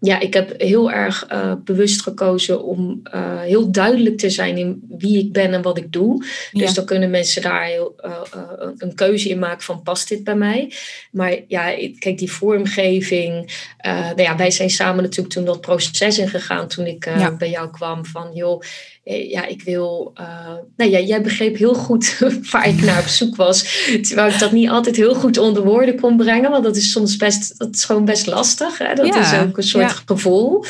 ja, 0.03 0.19
ik 0.19 0.33
heb 0.33 0.53
heel 0.61 0.91
erg 0.91 1.25
eh, 1.27 1.53
bewust 1.63 2.01
gekozen 2.01 2.63
om 2.63 2.99
eh, 3.03 3.41
heel 3.41 3.71
duidelijk 3.71 4.17
te 4.17 4.29
zijn 4.29 4.57
in 4.57 4.81
wie 4.97 5.17
ik 5.17 5.31
ben 5.31 5.53
en 5.53 5.61
wat 5.61 5.77
ik 5.77 5.91
doe. 5.91 6.25
Dus 6.51 6.73
dan 6.73 6.85
kunnen 6.85 7.09
mensen 7.09 7.41
daar 7.41 7.65
heel, 7.65 7.93
eh, 7.97 8.21
een 8.77 8.95
keuze 8.95 9.29
in 9.29 9.39
maken 9.39 9.63
van 9.63 9.81
past 9.81 10.09
dit 10.09 10.23
bij 10.23 10.35
mij. 10.35 10.73
Maar 11.11 11.37
ja, 11.47 11.63
kijk, 11.99 12.17
die 12.17 12.31
vormgeving. 12.31 13.51
nou 13.81 14.21
ja, 14.21 14.35
wij 14.35 14.51
zijn 14.51 14.69
samen 14.69 15.03
natuurlijk 15.03 15.33
toen 15.33 15.45
dat 15.45 15.61
proces 15.61 16.17
ingegaan 16.17 16.67
toen 16.67 16.85
ik 16.85 17.05
Ja. 17.05 17.31
bij 17.31 17.49
jou 17.49 17.69
kwam 17.69 18.05
van 18.05 18.31
joh, 18.33 18.61
ja, 19.03 19.45
ik 19.45 19.61
wil. 19.61 20.11
eh, 20.15 20.53
nou 20.75 20.91
ja, 20.91 20.99
jij 20.99 21.21
begreep 21.21 21.57
heel 21.57 21.73
goed 21.73 22.19
waar 22.51 22.67
ik 22.67 22.81
naar 22.81 22.99
op 22.99 23.07
zoek 23.07 23.35
was. 23.35 23.85
Terwijl 24.01 24.33
ik 24.33 24.39
dat 24.39 24.51
niet 24.51 24.69
altijd 24.69 24.95
heel 24.95 25.15
goed 25.15 25.37
onder 25.37 25.63
woorden 25.63 25.99
kon 25.99 26.17
brengen. 26.17 26.51
Want 26.51 26.63
dat 26.63 26.75
is 26.75 26.91
soms 26.91 27.17
best, 27.17 27.57
dat 27.59 27.75
is 27.75 27.83
gewoon 27.83 28.05
best 28.05 28.25
lastig. 28.27 28.77
Hè? 28.77 28.93
Dat 28.93 29.05
Ja, 29.05 29.21
is 29.21 29.47
ook 29.47 29.57
een 29.57 29.63
soort 29.63 29.89
ja. 29.89 29.95
gevoel. 30.05 30.65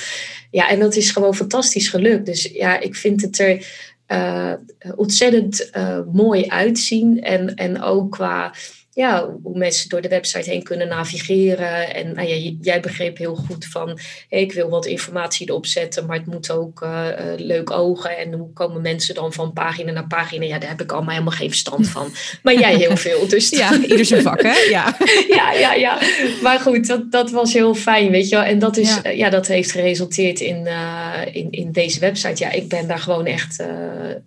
Ja, 0.52 0.70
en 0.70 0.80
dat 0.80 0.96
is 0.96 1.12
gewoon 1.12 1.36
fantastisch 1.36 1.88
gelukt. 1.88 2.26
Dus 2.26 2.50
ja, 2.54 2.80
ik 2.80 2.96
vind 2.96 3.22
het 3.22 3.40
er 3.40 3.66
eh, 4.06 4.54
ontzettend 4.96 5.70
eh, 5.70 6.00
mooi 6.14 6.48
uitzien. 6.48 7.22
En, 7.22 7.56
en 7.56 7.82
ook 7.82 8.12
qua 8.12 8.54
ja, 8.94 9.30
hoe 9.44 9.58
mensen 9.58 9.90
door 9.90 10.02
de 10.02 10.08
website 10.08 10.50
heen 10.50 10.64
kunnen 10.64 10.88
navigeren. 10.88 11.96
En 11.96 12.14
nou 12.16 12.28
ja, 12.28 12.52
jij 12.62 12.80
begreep 12.80 13.18
heel 13.18 13.36
goed 13.36 13.66
van, 13.66 14.00
ik 14.30 14.54
wil 14.54 14.70
wat 14.70 14.86
informatie 14.86 15.50
erop 15.50 15.66
zetten, 15.66 16.06
maar 16.06 16.18
het 16.18 16.26
moet 16.26 16.52
ook 16.52 16.82
eh, 16.82 17.10
eh, 17.10 17.40
leuk 17.40 17.72
ogen. 17.72 18.18
En 18.18 18.34
hoe 18.34 18.54
komen 18.54 18.82
mensen 18.82 19.16
dan 19.16 19.34
van 19.34 19.54
pagina 19.54 19.92
naar 19.92 20.08
pagina? 20.08 20.46
Ja, 20.46 20.60
daar 20.60 20.70
heb 20.70 20.82
ik 20.82 20.92
allemaal 20.92 21.14
helemaal 21.14 21.34
geen 21.38 21.50
verstand 21.50 21.88
van. 21.90 22.10
Maar 22.44 22.60
jij 22.60 22.76
heel 22.76 22.98
veel. 22.98 23.28
Dus 23.28 23.50
Ja, 23.50 23.78
ieder 23.82 24.06
zijn 24.06 24.22
vak, 24.22 24.42
hè? 24.42 24.54
Ja. 24.70 24.98
ja, 25.38 25.52
ja, 25.52 25.74
ja. 25.74 25.98
Maar 26.42 26.60
goed, 26.60 26.88
dat, 26.88 27.12
dat 27.12 27.32
was 27.32 27.54
heel 27.54 27.76
fijn, 27.76 28.12
weet 28.12 28.30
je 28.30 28.36
wel. 28.36 28.46
En 28.46 28.60
dat, 28.60 28.78
is, 28.78 29.00
Ja. 29.04 29.10
ja, 29.10 29.30
dat 29.30 29.48
heeft 29.48 29.72
geresulteerd 29.72 30.40
in, 30.40 30.68
eh, 30.68 31.22
in, 31.32 31.52
in 31.52 31.72
deze 31.72 32.00
website. 32.00 32.44
Ja, 32.44 32.52
ik 32.52 32.68
ben 32.70 32.88
daar 32.88 33.00
gewoon 33.00 33.26
echt, 33.26 33.60
eh, 33.60 33.68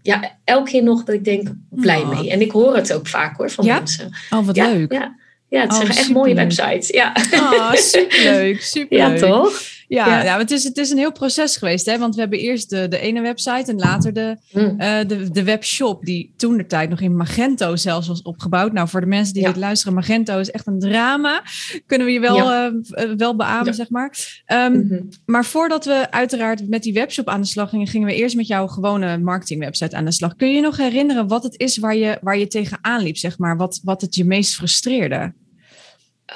ja, 0.03 0.37
elke 0.45 0.71
keer 0.71 0.83
nog 0.83 1.05
dat 1.05 1.15
ik 1.15 1.25
denk, 1.25 1.49
blij 1.71 2.01
Oh. 2.01 2.09
mee. 2.19 2.31
En 2.31 2.41
ik 2.41 2.51
hoor 2.51 2.77
het 2.77 2.93
ook 2.93 3.07
vaak 3.07 3.37
hoor, 3.37 3.51
van 3.51 3.65
Ja? 3.65 3.75
mensen. 3.77 4.17
Oh, 4.31 4.47
wat 4.55 4.67
ja, 4.67 4.73
leuk. 4.73 4.93
Ja, 4.93 5.17
ja 5.49 5.61
het 5.61 5.71
Oh, 5.71 5.77
zijn 5.77 5.89
echt 5.89 6.09
mooie 6.11 6.35
websites. 6.35 6.89
Ja, 6.89 7.13
Oh, 7.33 7.73
superleuk, 7.73 8.61
superleuk. 8.75 9.21
ja 9.21 9.27
toch? 9.29 9.53
Ja, 9.89 10.07
Ja. 10.07 10.23
ja. 10.23 10.39
het, 10.39 10.51
is, 10.51 10.65
het 10.65 10.77
is 10.77 10.91
een 10.91 10.99
heel 10.99 11.13
proces 11.13 11.57
geweest, 11.57 11.87
hè? 11.87 11.99
want 11.99 12.15
we 12.15 12.21
hebben 12.21 12.39
eerst 12.39 12.71
de, 12.71 12.89
de 12.89 12.99
ene 12.99 13.21
website 13.21 13.71
en 13.71 13.77
later 13.77 14.13
de, 14.13 14.37
Hm. 14.51 14.59
eh, 14.59 14.99
de, 15.07 15.31
de 15.31 15.43
webshop, 15.45 16.05
die 16.05 16.33
toen 16.37 16.57
de 16.57 16.67
tijd 16.67 16.91
nog 16.91 17.01
in 17.01 17.17
Magento 17.17 17.77
zelfs 17.77 18.09
was 18.09 18.23
opgebouwd. 18.23 18.73
Nou, 18.73 18.89
voor 18.89 19.01
de 19.01 19.07
mensen 19.07 19.35
die 19.35 19.43
Ja. 19.43 19.49
dit 19.49 19.57
luisteren, 19.57 19.95
Magento 19.95 20.39
is 20.39 20.51
echt 20.51 20.67
een 20.67 20.79
drama. 20.79 21.43
Kunnen 21.87 22.07
we 22.07 22.13
je 22.13 22.21
wel, 22.21 22.37
Ja. 22.37 22.67
eh, 22.91 23.05
eh, 23.05 23.17
wel 23.17 23.37
beamen, 23.37 23.75
zeg 23.75 23.91
maar. 23.91 24.43
Ehm, 24.47 24.73
Mhm. 24.79 25.01
Maar 25.27 25.45
voordat 25.45 25.85
we 25.85 26.11
uiteraard 26.11 26.69
met 26.69 26.83
die 26.83 26.93
webshop 26.93 27.29
aan 27.29 27.41
de 27.41 27.47
slag 27.47 27.69
gingen, 27.71 27.87
gingen 27.87 28.07
we 28.09 28.15
eerst 28.15 28.37
met 28.37 28.47
jouw 28.47 28.67
gewone 28.67 29.19
marketingwebsite 29.19 29.97
aan 29.97 30.05
de 30.05 30.13
slag. 30.13 30.37
Kun 30.37 30.49
je 30.49 30.55
je 30.55 30.61
nog 30.61 30.77
herinneren 30.77 31.29
wat 31.29 31.43
het 31.43 31.59
is 31.61 31.79
waar 31.79 31.97
je, 31.97 32.19
waar 32.21 32.39
je 32.39 32.47
tegenaan 32.47 33.03
liep, 33.03 33.17
zeg 33.17 33.39
maar? 33.39 33.57
Wat, 33.57 33.81
wat 33.83 34.01
het 34.01 34.15
je 34.15 34.25
meest 34.25 34.55
frustreerde? 34.55 35.33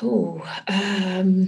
Oeh, 0.02 0.44
ehm, 0.64 1.44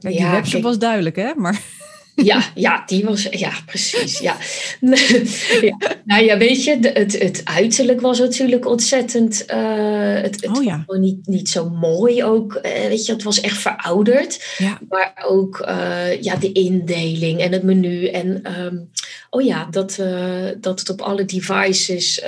Kijk, 0.00 0.14
ja, 0.14 0.20
die 0.20 0.30
webshop 0.30 0.52
kijk, 0.52 0.64
was 0.64 0.78
duidelijk, 0.78 1.16
hè? 1.16 1.34
Maar 1.36 1.60
Ja, 2.14 2.42
ja, 2.54 2.82
die 2.86 3.04
was, 3.04 3.22
ja, 3.30 3.52
precies, 3.66 4.18
ja. 4.18 4.36
ja. 5.60 5.76
Nou 6.04 6.24
ja, 6.24 6.38
weet 6.38 6.64
je, 6.64 6.78
het, 6.92 7.18
het 7.18 7.40
uiterlijk 7.44 8.00
was 8.00 8.18
natuurlijk 8.18 8.66
ontzettend, 8.66 9.44
eh, 9.44 10.14
het, 10.14 10.40
het 10.40 10.56
Oh 10.58 10.64
ja. 10.64 10.82
was 10.86 10.98
niet, 10.98 11.26
niet 11.26 11.48
zo 11.48 11.68
mooi 11.70 12.24
ook, 12.24 12.54
eh, 12.54 12.86
weet 12.88 13.06
je, 13.06 13.12
het 13.12 13.22
was 13.22 13.40
echt 13.40 13.58
verouderd. 13.58 14.54
ja, 14.58 14.78
Maar 14.88 15.24
ook, 15.26 15.60
eh, 15.60 16.22
ja, 16.22 16.36
de 16.36 16.52
indeling 16.52 17.40
en 17.40 17.52
het 17.52 17.62
menu 17.62 18.06
en, 18.06 18.42
ehm, 18.42 18.76
oh 19.30 19.42
ja, 19.42 19.66
dat, 19.70 19.98
dat 20.60 20.78
het 20.78 20.90
op 20.90 21.00
alle 21.00 21.24
devices 21.24 22.22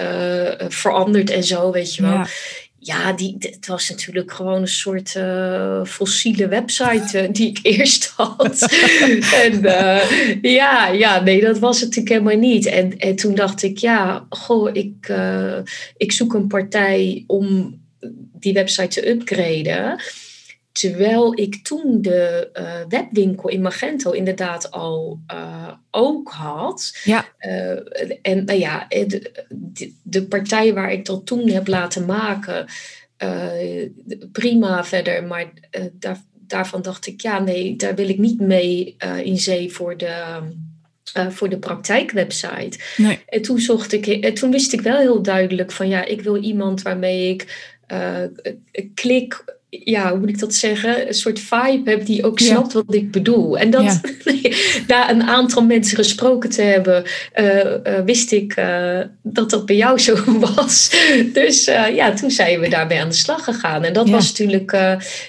verandert 0.69 1.31
en 1.31 1.45
zo, 1.45 1.71
weet 1.73 1.95
je 1.95 2.03
wel. 2.03 2.25
Ja, 2.87 3.13
die, 3.13 3.37
het 3.39 3.67
was 3.67 3.89
natuurlijk 3.89 4.33
gewoon 4.33 4.61
een 4.61 4.69
soort 4.69 5.15
uh, 5.15 5.85
fossiele 5.85 6.49
website 6.49 7.23
uh, 7.23 7.29
die 7.33 7.49
ik 7.49 7.59
eerst 7.77 8.13
had. 8.17 8.61
en 9.45 9.65
uh, 9.65 10.43
ja, 10.43 10.89
ja, 10.89 11.21
nee, 11.21 11.41
dat 11.41 11.59
was 11.59 11.81
het 11.81 11.89
natuurlijk 11.89 12.15
helemaal 12.15 12.51
niet. 12.51 12.67
En, 12.67 12.99
en 12.99 13.17
toen 13.17 13.35
dacht 13.35 13.63
ik, 13.63 13.79
ja, 13.79 14.27
goh, 14.29 14.71
ik, 14.73 15.13
ik 15.97 16.13
zoek 16.13 16.35
een 16.35 16.47
partij 16.47 17.25
om 17.27 17.79
die 18.33 18.53
website 18.53 19.01
te 19.01 19.09
upgraden. 19.09 20.01
Terwijl 20.81 21.39
ik 21.39 21.57
toen 21.65 22.03
de 22.03 22.51
uh, 22.55 22.81
webwinkel 22.89 23.49
in 23.49 23.63
Magento 23.63 24.11
inderdaad 24.11 24.71
al 24.71 25.21
uh, 25.33 25.73
ook 25.91 26.31
had. 26.31 26.99
Ja. 27.05 27.25
Uh, 27.41 27.79
en 28.23 28.45
nou 28.45 28.59
ja, 28.59 28.87
de, 28.89 29.33
de, 30.03 30.27
partij 30.27 30.75
waar 30.75 30.93
ik 30.93 31.05
dat 31.05 31.27
toen 31.27 31.49
heb 31.49 31.67
laten 31.67 32.05
maken, 32.05 32.67
prima 34.33 34.85
verder. 34.85 35.25
Maar 35.25 35.53
daar, 35.93 36.23
daarvan 36.33 36.83
dacht 36.83 37.07
ik, 37.07 37.21
ja, 37.21 37.39
nee, 37.39 37.77
daar 37.77 37.95
wil 37.95 38.09
ik 38.09 38.19
niet 38.19 38.41
mee 38.41 38.97
in 39.23 39.39
zee 39.39 39.73
voor 39.73 39.97
de. 39.97 40.39
voor 41.29 41.49
de 41.49 41.59
praktijkwebsite. 41.59 42.79
Nee. 42.97 43.19
En 43.27 43.43
toen 43.43 43.59
zocht 43.59 43.93
ik, 43.93 44.07
en 44.07 44.35
toen 44.35 44.51
wist 44.51 44.73
ik 44.73 44.81
wel 44.81 44.99
heel 44.99 45.23
duidelijk 45.23 45.73
van 45.73 45.89
ja, 45.89 46.05
ik 46.05 46.23
wil 46.23 46.37
iemand 46.37 46.83
waarmee 46.83 47.29
ik 47.29 47.74
klik 48.95 49.45
ja, 49.85 50.11
hoe 50.11 50.19
moet 50.19 50.29
ik 50.29 50.39
dat 50.39 50.55
zeggen? 50.55 51.07
Een 51.07 51.15
soort 51.15 51.41
vibe 51.41 51.91
heb 51.91 52.07
die 52.07 52.25
ook 52.25 52.39
snapt 52.39 52.73
wat 52.73 52.95
ik 52.95 53.11
bedoel. 53.11 53.59
En 53.59 53.71
dat, 53.71 54.01
na 54.87 55.11
een 55.11 55.23
aantal 55.23 55.65
mensen 55.65 55.97
gesproken 55.97 56.51
te 56.51 56.63
hebben, 56.63 57.05
uh, 57.37 58.01
wist 58.05 58.33
ik 58.33 58.57
uh, 58.57 59.01
dat 59.23 59.51
dat 59.51 59.67
bij 59.67 59.77
jou 59.77 59.99
zo 60.01 60.39
was. 60.39 60.91
Dus 61.33 61.65
ja, 61.65 62.13
toen 62.13 62.31
zijn 62.31 62.61
we 62.61 62.69
daarbij 62.69 63.01
aan 63.01 63.09
de 63.09 63.15
slag 63.15 63.45
gegaan. 63.45 63.85
En 63.85 63.93
dat 63.93 64.11
was 64.11 64.29
natuurlijk, 64.29 64.71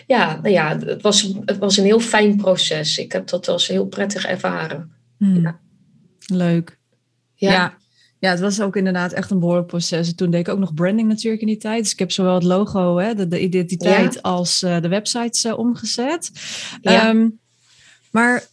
ja, 0.08 0.40
nou 0.42 0.50
ja, 0.50 0.80
het 0.80 1.02
was, 1.02 1.32
het 1.46 1.58
was 1.58 1.78
een 1.78 1.86
heel 1.86 2.00
fijn 2.00 2.36
proces. 2.36 2.98
Ik 2.98 3.12
heb 3.12 3.28
dat 3.28 3.48
als 3.48 3.68
heel 3.68 3.86
prettig 3.86 4.26
ervaren. 4.26 4.92
Hmm. 5.18 5.60
Leuk. 6.28 6.78
ja. 7.36 7.78
Ja, 8.26 8.32
het 8.32 8.40
was 8.40 8.62
ook 8.62 8.76
inderdaad 8.76 9.12
echt 9.12 9.32
een 9.32 9.40
behoorlijk 9.40 9.68
proces. 9.68 10.16
Toen 10.16 10.30
deed 10.32 10.40
ik 10.40 10.54
ook 10.54 10.60
nog 10.60 10.74
branding 10.74 11.08
natuurlijk 11.08 11.42
in 11.42 11.48
die 11.48 11.58
tijd. 11.58 11.84
Dus 11.84 11.92
ik 11.92 12.00
heb 12.00 12.12
zowel 12.12 12.34
het 12.34 12.44
logo, 12.44 12.98
hè, 12.98 13.16
de, 13.16 13.28
de 13.28 13.42
identiteit, 13.42 14.22
als 14.22 14.64
uh, 14.64 14.82
de 14.82 14.88
websites 14.88 15.46
uh, 15.46 15.58
omgezet. 15.58 16.32
Ja. 16.82 17.10
Um, 17.10 17.40
maar 18.12 18.44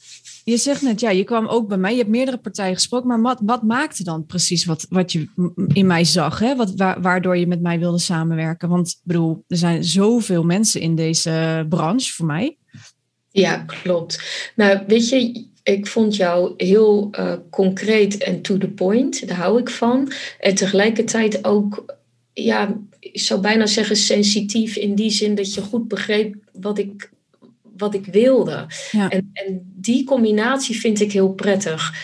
je 0.45 0.57
zegt 0.57 0.83
net, 0.83 1.01
ja, 1.01 1.11
je 1.11 1.25
kwam 1.25 1.47
ook 1.47 1.69
bij 1.69 1.77
mij. 1.77 1.91
Je 1.91 1.99
hebt 1.99 2.11
meerdere 2.11 2.39
partijen 2.39 2.75
gesproken. 2.75 3.09
Maar 3.09 3.21
wat, 3.21 3.41
wat 3.45 3.63
maakte 3.63 4.05
dan 4.05 4.27
precies 4.27 4.65
wat, 4.65 4.87
wat 4.89 5.13
je 5.13 5.29
in 5.73 5.87
mij 5.87 6.05
zag? 6.05 6.39
Hè? 6.39 6.57
Wat, 6.57 6.73
wa 6.77 7.01
waardoor 7.01 7.37
je 7.37 7.47
met 7.47 7.63
mij 7.63 7.79
wilde 7.79 7.99
samenwerken? 7.99 8.69
Want 8.69 8.89
ik 8.89 9.01
bedoel, 9.03 9.45
er 9.49 9.57
zijn 9.57 9.85
zoveel 9.85 10.45
mensen 10.45 10.81
in 10.81 10.95
deze 10.95 11.67
branche 11.69 12.13
voor 12.13 12.27
mij. 12.27 12.57
Ja, 13.31 13.57
klopt. 13.57 14.23
Nou, 14.57 14.85
weet 14.87 15.09
je, 15.09 15.51
ik 15.63 15.87
vond 15.87 16.17
jou 16.17 16.55
heel 16.57 17.11
uh, 17.19 17.33
concreet 17.51 18.19
en 18.19 18.43
to 18.43 18.59
the 18.59 18.69
point. 18.69 19.29
Daar 19.29 19.37
hou 19.37 19.61
ik 19.61 19.71
van. 19.71 20.13
En 20.41 20.55
tegelijkertijd 20.55 21.45
ook, 21.45 21.97
ja, 22.33 22.81
ik 22.99 23.21
zou 23.21 23.41
bijna 23.41 23.67
zeggen 23.67 23.97
sensitief 23.97 24.77
in 24.77 24.95
die 24.95 25.11
zin 25.11 25.35
dat 25.35 25.55
je 25.55 25.61
goed 25.61 25.89
begreep 25.89 26.35
wat 26.53 26.79
ik, 26.79 27.11
wat 27.77 27.95
ik 27.95 28.07
wilde. 28.07 28.67
Ja. 28.91 29.11
En, 29.11 29.31
en 29.33 29.73
die 29.77 30.05
combinatie 30.05 30.81
vind 30.81 31.01
ik 31.01 31.13
heel 31.13 31.33
prettig 31.33 31.95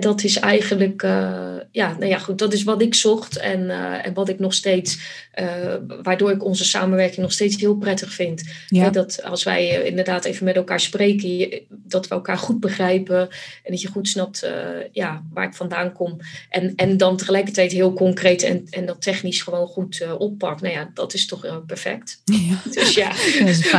dat 0.00 0.24
is 0.24 0.38
eigenlijk, 0.38 1.02
uh, 1.02 1.54
ja, 1.70 1.92
nou 1.92 2.06
ja, 2.06 2.18
goed, 2.18 2.38
dat 2.38 2.52
is 2.52 2.62
wat 2.62 2.82
ik 2.82 2.94
zocht 2.94 3.36
en, 3.36 3.60
uh, 3.60 4.06
en 4.06 4.14
wat 4.14 4.28
ik 4.28 4.38
nog 4.38 4.54
steeds, 4.54 4.98
uh, 5.40 5.74
waardoor 6.02 6.30
ik 6.30 6.44
onze 6.44 6.64
samenwerking 6.64 7.20
nog 7.20 7.32
steeds 7.32 7.56
heel 7.56 7.76
prettig 7.76 8.12
vind. 8.12 8.42
Ja. 8.66 8.90
dat 8.90 9.22
als 9.22 9.44
wij 9.44 9.84
inderdaad 9.84 10.24
even 10.24 10.44
met 10.44 10.56
elkaar 10.56 10.80
spreken, 10.80 11.60
dat 11.68 12.08
we 12.08 12.14
elkaar 12.14 12.38
goed 12.38 12.60
begrijpen 12.60 13.20
en 13.62 13.70
dat 13.70 13.80
je 13.80 13.88
goed 13.88 14.08
snapt 14.08 14.46
ja, 14.92 15.24
waar 15.32 15.46
ik 15.46 15.54
vandaan 15.54 15.92
kom. 15.92 16.16
En, 16.48 16.72
en 16.76 16.96
dan 16.96 17.16
tegelijkertijd 17.16 17.72
heel 17.72 17.92
concreet 17.92 18.42
en, 18.42 18.66
en 18.70 18.86
dat 18.86 19.02
technisch 19.02 19.42
gewoon 19.42 19.66
goed 19.66 20.06
oppakt. 20.18 20.60
Nou 20.60 20.74
ja, 20.74 20.90
dat 20.94 21.14
is 21.14 21.26
toch 21.26 21.62
perfect. 21.66 22.22
Ja. 22.24 22.70
Dus 22.70 22.94
ja, 22.94 23.14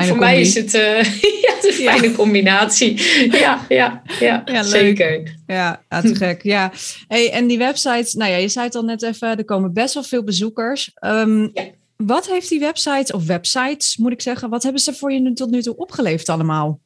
voor 0.06 0.18
mij 0.18 0.42
is 0.42 0.56
het 0.56 0.72
ja, 1.46 1.54
een 1.62 1.74
fijne 1.74 2.12
combinatie. 2.12 3.02
Ja, 3.32 3.66
ja, 3.70 4.02
ja, 4.20 4.42
ja 4.46 4.64
zeker. 4.64 5.38
Ja, 5.54 5.84
ja, 5.90 6.02
te 6.02 6.16
gek. 6.26 6.44
Ja. 6.44 6.72
Hey, 7.08 7.32
en 7.32 7.48
die 7.48 7.58
websites, 7.58 8.14
nou 8.14 8.32
ja, 8.32 8.38
je 8.38 8.50
zei 8.50 8.66
het 8.66 8.76
al 8.76 8.84
net 8.84 9.04
even, 9.04 9.38
er 9.38 9.46
komen 9.46 9.74
best 9.74 9.94
wel 9.94 10.04
veel 10.04 10.24
bezoekers. 10.24 10.92
Um, 11.06 11.50
ja. 11.54 11.64
Wat 11.96 12.28
heeft 12.28 12.50
die 12.50 12.60
website, 12.60 13.14
of 13.14 13.26
websites 13.26 13.98
moet 13.98 14.12
ik 14.12 14.22
zeggen, 14.22 14.50
wat 14.50 14.64
hebben 14.64 14.82
ze 14.82 14.94
voor 14.94 15.12
je 15.12 15.20
nu 15.20 15.34
tot 15.34 15.50
nu 15.50 15.62
toe 15.62 15.78
opgeleverd 15.78 16.30
allemaal? 16.30 16.80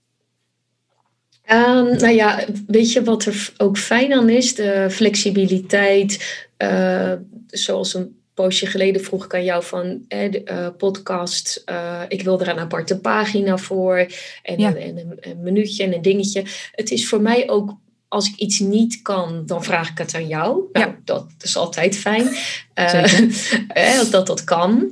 Um, 1.52 1.98
nou 1.98 2.14
ja, 2.14 2.46
weet 2.68 2.92
je 2.92 3.04
wat 3.04 3.26
er 3.26 3.54
ook 3.58 3.78
fijn 3.78 4.14
aan 4.14 4.30
is? 4.30 4.56
De 4.56 4.88
flexibiliteit, 4.90 6.44
uh, 6.58 7.14
zoals 7.48 7.94
een 7.94 8.22
poosje 8.34 8.66
geleden 8.66 9.02
vroeg 9.02 9.26
ik 9.26 9.34
aan 9.34 9.44
jou 9.44 9.64
van 9.64 10.06
eh, 10.08 10.32
de, 10.32 10.42
uh, 10.52 10.68
podcast. 10.78 11.64
Uh, 11.66 12.02
ik 12.08 12.22
wil 12.22 12.42
er 12.42 12.48
een 12.48 12.60
aparte 12.60 13.00
pagina 13.00 13.58
voor. 13.58 14.08
En, 14.44 14.60
ja. 14.60 14.76
en, 14.76 14.98
en, 14.98 15.18
een 15.20 15.42
minuutje 15.42 15.84
en 15.84 15.94
een 15.94 16.02
dingetje. 16.02 16.44
Het 16.72 16.92
is 16.92 17.08
voor 17.08 17.22
mij 17.22 17.50
ook 17.50 17.78
als 18.14 18.28
ik 18.28 18.36
iets 18.36 18.60
niet 18.60 19.02
kan, 19.02 19.44
dan 19.46 19.64
vraag 19.64 19.90
ik 19.90 19.98
het 19.98 20.16
aan 20.16 20.28
jou. 20.28 20.64
Nou, 20.72 20.86
ja. 20.88 20.96
dat 21.04 21.26
is 21.42 21.58
altijd 21.58 21.98
fijn. 21.98 22.28
Uh, 22.76 24.12
dat 24.12 24.28
dat 24.28 24.44
kan. 24.44 24.92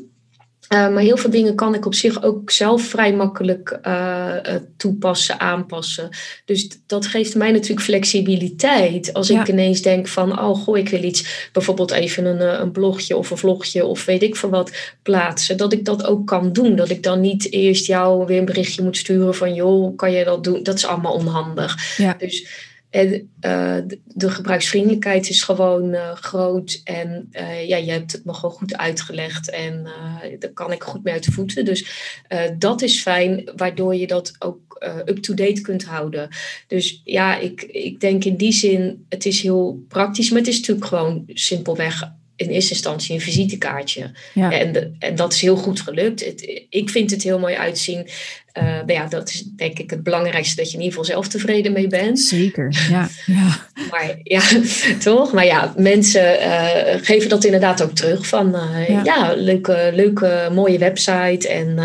Uh, 0.74 0.94
maar 0.94 1.04
heel 1.04 1.18
veel 1.18 1.30
dingen 1.30 1.56
kan 1.56 1.74
ik 1.74 1.86
op 1.86 1.94
zich 1.96 2.24
ook 2.24 2.52
zelf 2.52 2.82
vrij 2.82 3.14
makkelijk 3.14 3.80
uh, 3.88 4.36
toepassen, 4.78 5.40
aanpassen. 5.40 6.10
Dus 6.46 6.70
dat 6.88 7.06
geeft 7.06 7.36
mij 7.36 7.52
natuurlijk 7.52 7.82
flexibiliteit. 7.82 9.14
Als 9.14 9.28
ja. 9.28 9.42
ik 9.42 9.48
ineens 9.48 9.82
denk 9.82 10.08
van, 10.08 10.40
oh 10.40 10.58
goh, 10.58 10.78
ik 10.78 10.90
wil 10.90 11.04
iets, 11.04 11.50
bijvoorbeeld 11.52 11.92
even 11.92 12.26
een, 12.26 12.62
een 12.62 12.72
blogje 12.72 13.18
of 13.18 13.30
een 13.30 13.38
vlogje 13.38 13.86
of 13.86 14.06
weet 14.06 14.24
ik 14.24 14.36
veel 14.36 14.50
wat 14.50 14.72
plaatsen. 15.04 15.58
Dat 15.58 15.74
ik 15.74 15.86
dat 15.86 16.06
ook 16.06 16.28
kan 16.28 16.54
doen. 16.54 16.76
Dat 16.76 16.90
ik 16.90 17.04
dan 17.04 17.22
niet 17.22 17.52
eerst 17.52 17.86
jou 17.86 18.26
weer 18.26 18.38
een 18.38 18.46
berichtje 18.46 18.84
moet 18.84 18.98
sturen 18.98 19.36
van, 19.36 19.54
joh, 19.54 19.96
kan 19.98 20.12
je 20.12 20.24
dat 20.24 20.44
doen? 20.44 20.64
Dat 20.64 20.76
is 20.76 20.86
allemaal 20.86 21.14
onhandig. 21.14 21.98
Ja. 21.98 22.16
Dus 22.18 22.70
en 22.92 23.30
uh, 23.46 23.78
de 24.06 24.30
gebruiksvriendelijkheid 24.30 25.30
is 25.30 25.44
gewoon 25.44 25.94
uh, 25.94 26.12
groot. 26.12 26.82
En 26.84 27.30
uh, 27.32 27.68
ja, 27.68 27.78
je 27.78 27.92
hebt 27.92 28.12
het 28.12 28.26
me 28.26 28.34
gewoon 28.34 28.56
goed 28.56 28.78
uitgelegd. 28.78 29.50
En 29.50 29.88
daar 30.40 30.52
kan 30.54 30.72
ik 30.72 30.84
goed 30.84 31.04
mee 31.04 31.14
uit 31.14 31.26
de 31.26 31.32
voeten. 31.32 31.66
Dus 31.66 31.86
dat 32.58 32.82
is 32.82 33.02
fijn, 33.02 33.52
waardoor 33.56 33.96
je 33.96 34.08
dat 34.08 34.36
ook 34.40 34.60
up-to-date 35.06 35.62
kunt 35.62 35.84
houden. 35.84 36.30
Dus 36.68 37.02
ja, 37.04 37.38
ik, 37.38 37.62
ik 37.62 38.00
denk 38.00 38.24
in 38.24 38.36
die 38.36 38.54
zin, 38.54 39.06
het 39.10 39.26
is 39.26 39.42
heel 39.42 39.84
praktisch. 39.88 40.30
Maar 40.30 40.40
het 40.40 40.50
is 40.50 40.60
natuurlijk 40.60 40.88
gewoon 40.88 41.24
simpelweg 41.28 42.12
in 42.42 42.50
eerste 42.50 42.74
instantie 42.74 43.16
een 43.16 43.22
visitekaartje. 43.22 44.12
Ja. 44.34 44.52
En, 44.52 44.96
en 45.00 45.16
dat 45.16 45.34
is 45.34 45.42
heel 45.42 45.56
goed 45.56 45.82
gelukt. 45.82 46.26
Het, 46.26 46.66
ik 46.70 46.90
vind 46.90 47.12
het 47.12 47.24
heel 47.24 47.40
mooi 47.40 47.56
uitzien. 47.56 48.08
Uh, 48.58 48.64
nou 48.64 48.94
ja, 48.94 49.06
dat 49.08 49.30
is 49.30 49.44
denk 49.44 49.80
ik 49.80 49.90
het 49.90 50.04
belangrijkste, 50.04 50.56
dat 50.56 50.72
je 50.72 50.78
in 50.78 50.84
ieder 50.84 50.98
geval 50.98 51.14
zelf 51.14 51.28
tevreden 51.28 51.72
mee 51.72 51.88
bent. 51.88 52.20
Zeker, 52.20 52.76
ja. 52.90 53.10
ja. 53.26 53.68
Maar 53.92 54.20
ja, 54.24 54.42
toch? 55.04 55.34
Maar 55.34 55.46
ja, 55.46 55.74
mensen 55.78 56.40
uh, 56.40 57.06
geven 57.06 57.30
dat 57.30 57.44
inderdaad 57.44 57.84
ook 57.84 57.96
terug 57.96 58.28
van 58.28 58.56
uh, 58.56 58.90
ja. 58.90 59.04
ja, 59.04 59.34
leuke, 59.36 59.92
leuke, 59.94 60.50
mooie 60.54 60.78
website 60.78 61.48
en... 61.48 61.80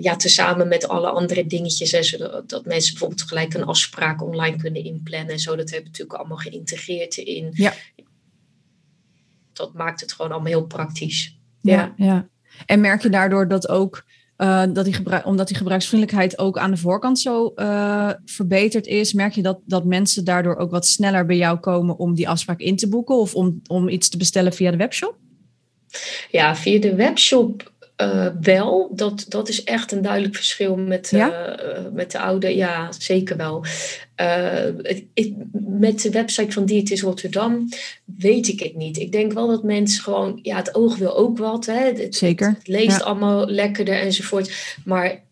Ja, 0.00 0.16
tezamen 0.16 0.68
met 0.68 0.88
alle 0.88 1.08
andere 1.08 1.46
dingetjes. 1.46 1.92
Hè, 1.92 2.02
zodat 2.02 2.48
dat 2.48 2.64
mensen 2.64 2.90
bijvoorbeeld 2.90 3.22
gelijk 3.22 3.54
een 3.54 3.64
afspraak 3.64 4.22
online 4.22 4.56
kunnen 4.56 4.84
inplannen. 4.84 5.32
En 5.32 5.38
zo, 5.38 5.56
dat 5.56 5.70
hebben 5.70 5.80
we 5.80 5.88
natuurlijk 5.90 6.18
allemaal 6.18 6.36
geïntegreerd 6.36 7.16
in. 7.16 7.50
Ja. 7.52 7.74
Dat 9.56 9.74
maakt 9.74 10.00
het 10.00 10.12
gewoon 10.12 10.30
allemaal 10.32 10.50
heel 10.50 10.66
praktisch. 10.66 11.38
Ja, 11.60 11.92
ja. 11.96 12.06
ja. 12.06 12.28
En 12.66 12.80
merk 12.80 13.02
je 13.02 13.08
daardoor 13.08 13.48
dat 13.48 13.68
ook 13.68 14.04
uh, 14.38 14.62
dat 14.72 14.84
die 14.84 14.94
gebruik, 14.94 15.26
omdat 15.26 15.48
die 15.48 15.56
gebruiksvriendelijkheid 15.56 16.38
ook 16.38 16.58
aan 16.58 16.70
de 16.70 16.76
voorkant 16.76 17.18
zo 17.18 17.52
uh, 17.56 18.10
verbeterd 18.24 18.86
is, 18.86 19.12
merk 19.12 19.32
je 19.32 19.42
dat, 19.42 19.60
dat 19.64 19.84
mensen 19.84 20.24
daardoor 20.24 20.56
ook 20.56 20.70
wat 20.70 20.86
sneller 20.86 21.26
bij 21.26 21.36
jou 21.36 21.58
komen 21.58 21.98
om 21.98 22.14
die 22.14 22.28
afspraak 22.28 22.60
in 22.60 22.76
te 22.76 22.88
boeken 22.88 23.16
of 23.16 23.34
om, 23.34 23.60
om 23.66 23.88
iets 23.88 24.08
te 24.08 24.16
bestellen 24.16 24.52
via 24.52 24.70
de 24.70 24.76
webshop? 24.76 25.16
Ja, 26.30 26.56
via 26.56 26.80
de 26.80 26.94
webshop 26.94 27.72
uh, 28.02 28.26
wel. 28.40 28.90
Dat, 28.94 29.24
dat 29.28 29.48
is 29.48 29.64
echt 29.64 29.92
een 29.92 30.02
duidelijk 30.02 30.34
verschil 30.34 30.76
met, 30.76 31.10
ja? 31.10 31.56
met 31.92 32.10
de 32.10 32.18
oude. 32.18 32.56
Ja, 32.56 32.92
zeker 32.98 33.36
wel. 33.36 33.64
Ik, 35.14 35.34
met 35.52 36.00
de 36.00 36.10
website 36.10 36.52
van 36.52 36.64
Dietis 36.64 37.02
Rotterdam 37.02 37.68
weet 38.04 38.48
ik 38.48 38.60
het 38.60 38.76
niet. 38.76 38.98
Ik 38.98 39.12
denk 39.12 39.32
wel 39.32 39.46
dat 39.46 39.62
mensen 39.62 40.02
gewoon, 40.02 40.38
ja, 40.42 40.56
het 40.56 40.74
oog 40.74 40.96
wil 40.96 41.16
ook 41.16 41.38
wat. 41.38 41.66
Hè. 41.66 41.92
Het, 41.92 42.16
Zeker. 42.16 42.48
Het, 42.48 42.68
leest 42.68 42.98
ja. 42.98 43.04
allemaal 43.04 43.46
lekkerder 43.46 44.00
enzovoort. 44.00 44.76
Maar 44.84 45.24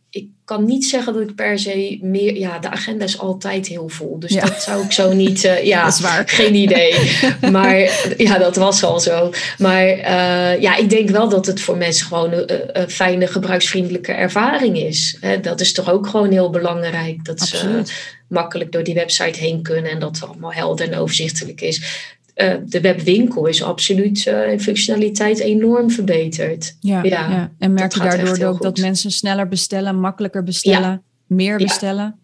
kan 0.45 0.65
niet 0.65 0.85
zeggen 0.85 1.13
dat 1.13 1.23
ik 1.23 1.35
per 1.35 1.59
se 1.59 1.99
meer. 2.01 2.37
Ja, 2.37 2.59
de 2.59 2.71
agenda 2.71 3.05
is 3.05 3.19
altijd 3.19 3.67
heel 3.67 3.89
vol. 3.89 4.19
Dus 4.19 4.33
dat 4.33 4.63
zou 4.63 4.85
ik 4.85 4.93
zo 4.93 5.13
niet. 5.13 5.45
Uh, 5.45 5.65
ja, 5.65 5.83
dat 5.85 5.93
is 5.93 6.01
waar. 6.01 6.23
geen 6.27 6.55
idee. 6.55 6.95
maar 7.51 7.79
ja, 8.17 8.39
dat 8.39 8.57
was 8.57 8.83
al 8.83 9.01
zo. 9.01 9.33
Maar 9.59 9.87
uh, 9.87 10.61
ja, 10.61 10.77
ik 10.77 10.91
denk 10.91 11.11
wel 11.11 11.29
dat 11.29 11.47
het 11.47 11.61
voor 11.61 11.77
mensen 11.77 12.07
gewoon 12.07 12.33
een, 12.33 12.81
een 12.81 12.91
fijne, 12.91 13.27
gebruiksvriendelijke 13.27 14.13
ervaring 14.13 14.79
is. 14.79 15.17
Hè, 15.21 15.41
dat 15.41 15.61
is 15.61 15.73
toch 15.73 15.91
ook 15.91 16.07
gewoon 16.07 16.31
heel 16.31 16.51
belangrijk. 16.51 17.25
Dat 17.25 17.41
ze 17.41 17.83
makkelijk 18.29 18.73
door 18.73 18.85
die 18.85 18.95
website 18.95 19.39
heen 19.39 19.63
kunnen 19.63 19.91
en 19.91 19.99
dat 19.99 20.17
het 20.17 20.29
allemaal 20.29 20.53
helder 20.53 20.93
en 20.93 20.99
overzichtelijk 20.99 21.61
is. 21.61 22.09
Uh, 22.35 22.55
de 22.65 22.81
webwinkel 22.81 23.47
is 23.47 23.63
absoluut 23.63 24.27
uh, 24.27 24.53
in 24.53 24.61
functionaliteit 24.61 25.39
enorm 25.39 25.91
verbeterd. 25.91 26.77
Ja, 26.81 27.03
ja. 27.03 27.53
en 27.59 27.73
merk 27.73 27.93
je 27.93 28.01
daardoor 28.01 28.47
ook 28.49 28.63
dat 28.63 28.79
mensen 28.79 29.11
sneller 29.11 29.49
bestellen, 29.49 30.01
makkelijker 30.01 30.43
bestellen, 30.43 31.03
meer 31.27 31.57
bestellen? 31.57 32.19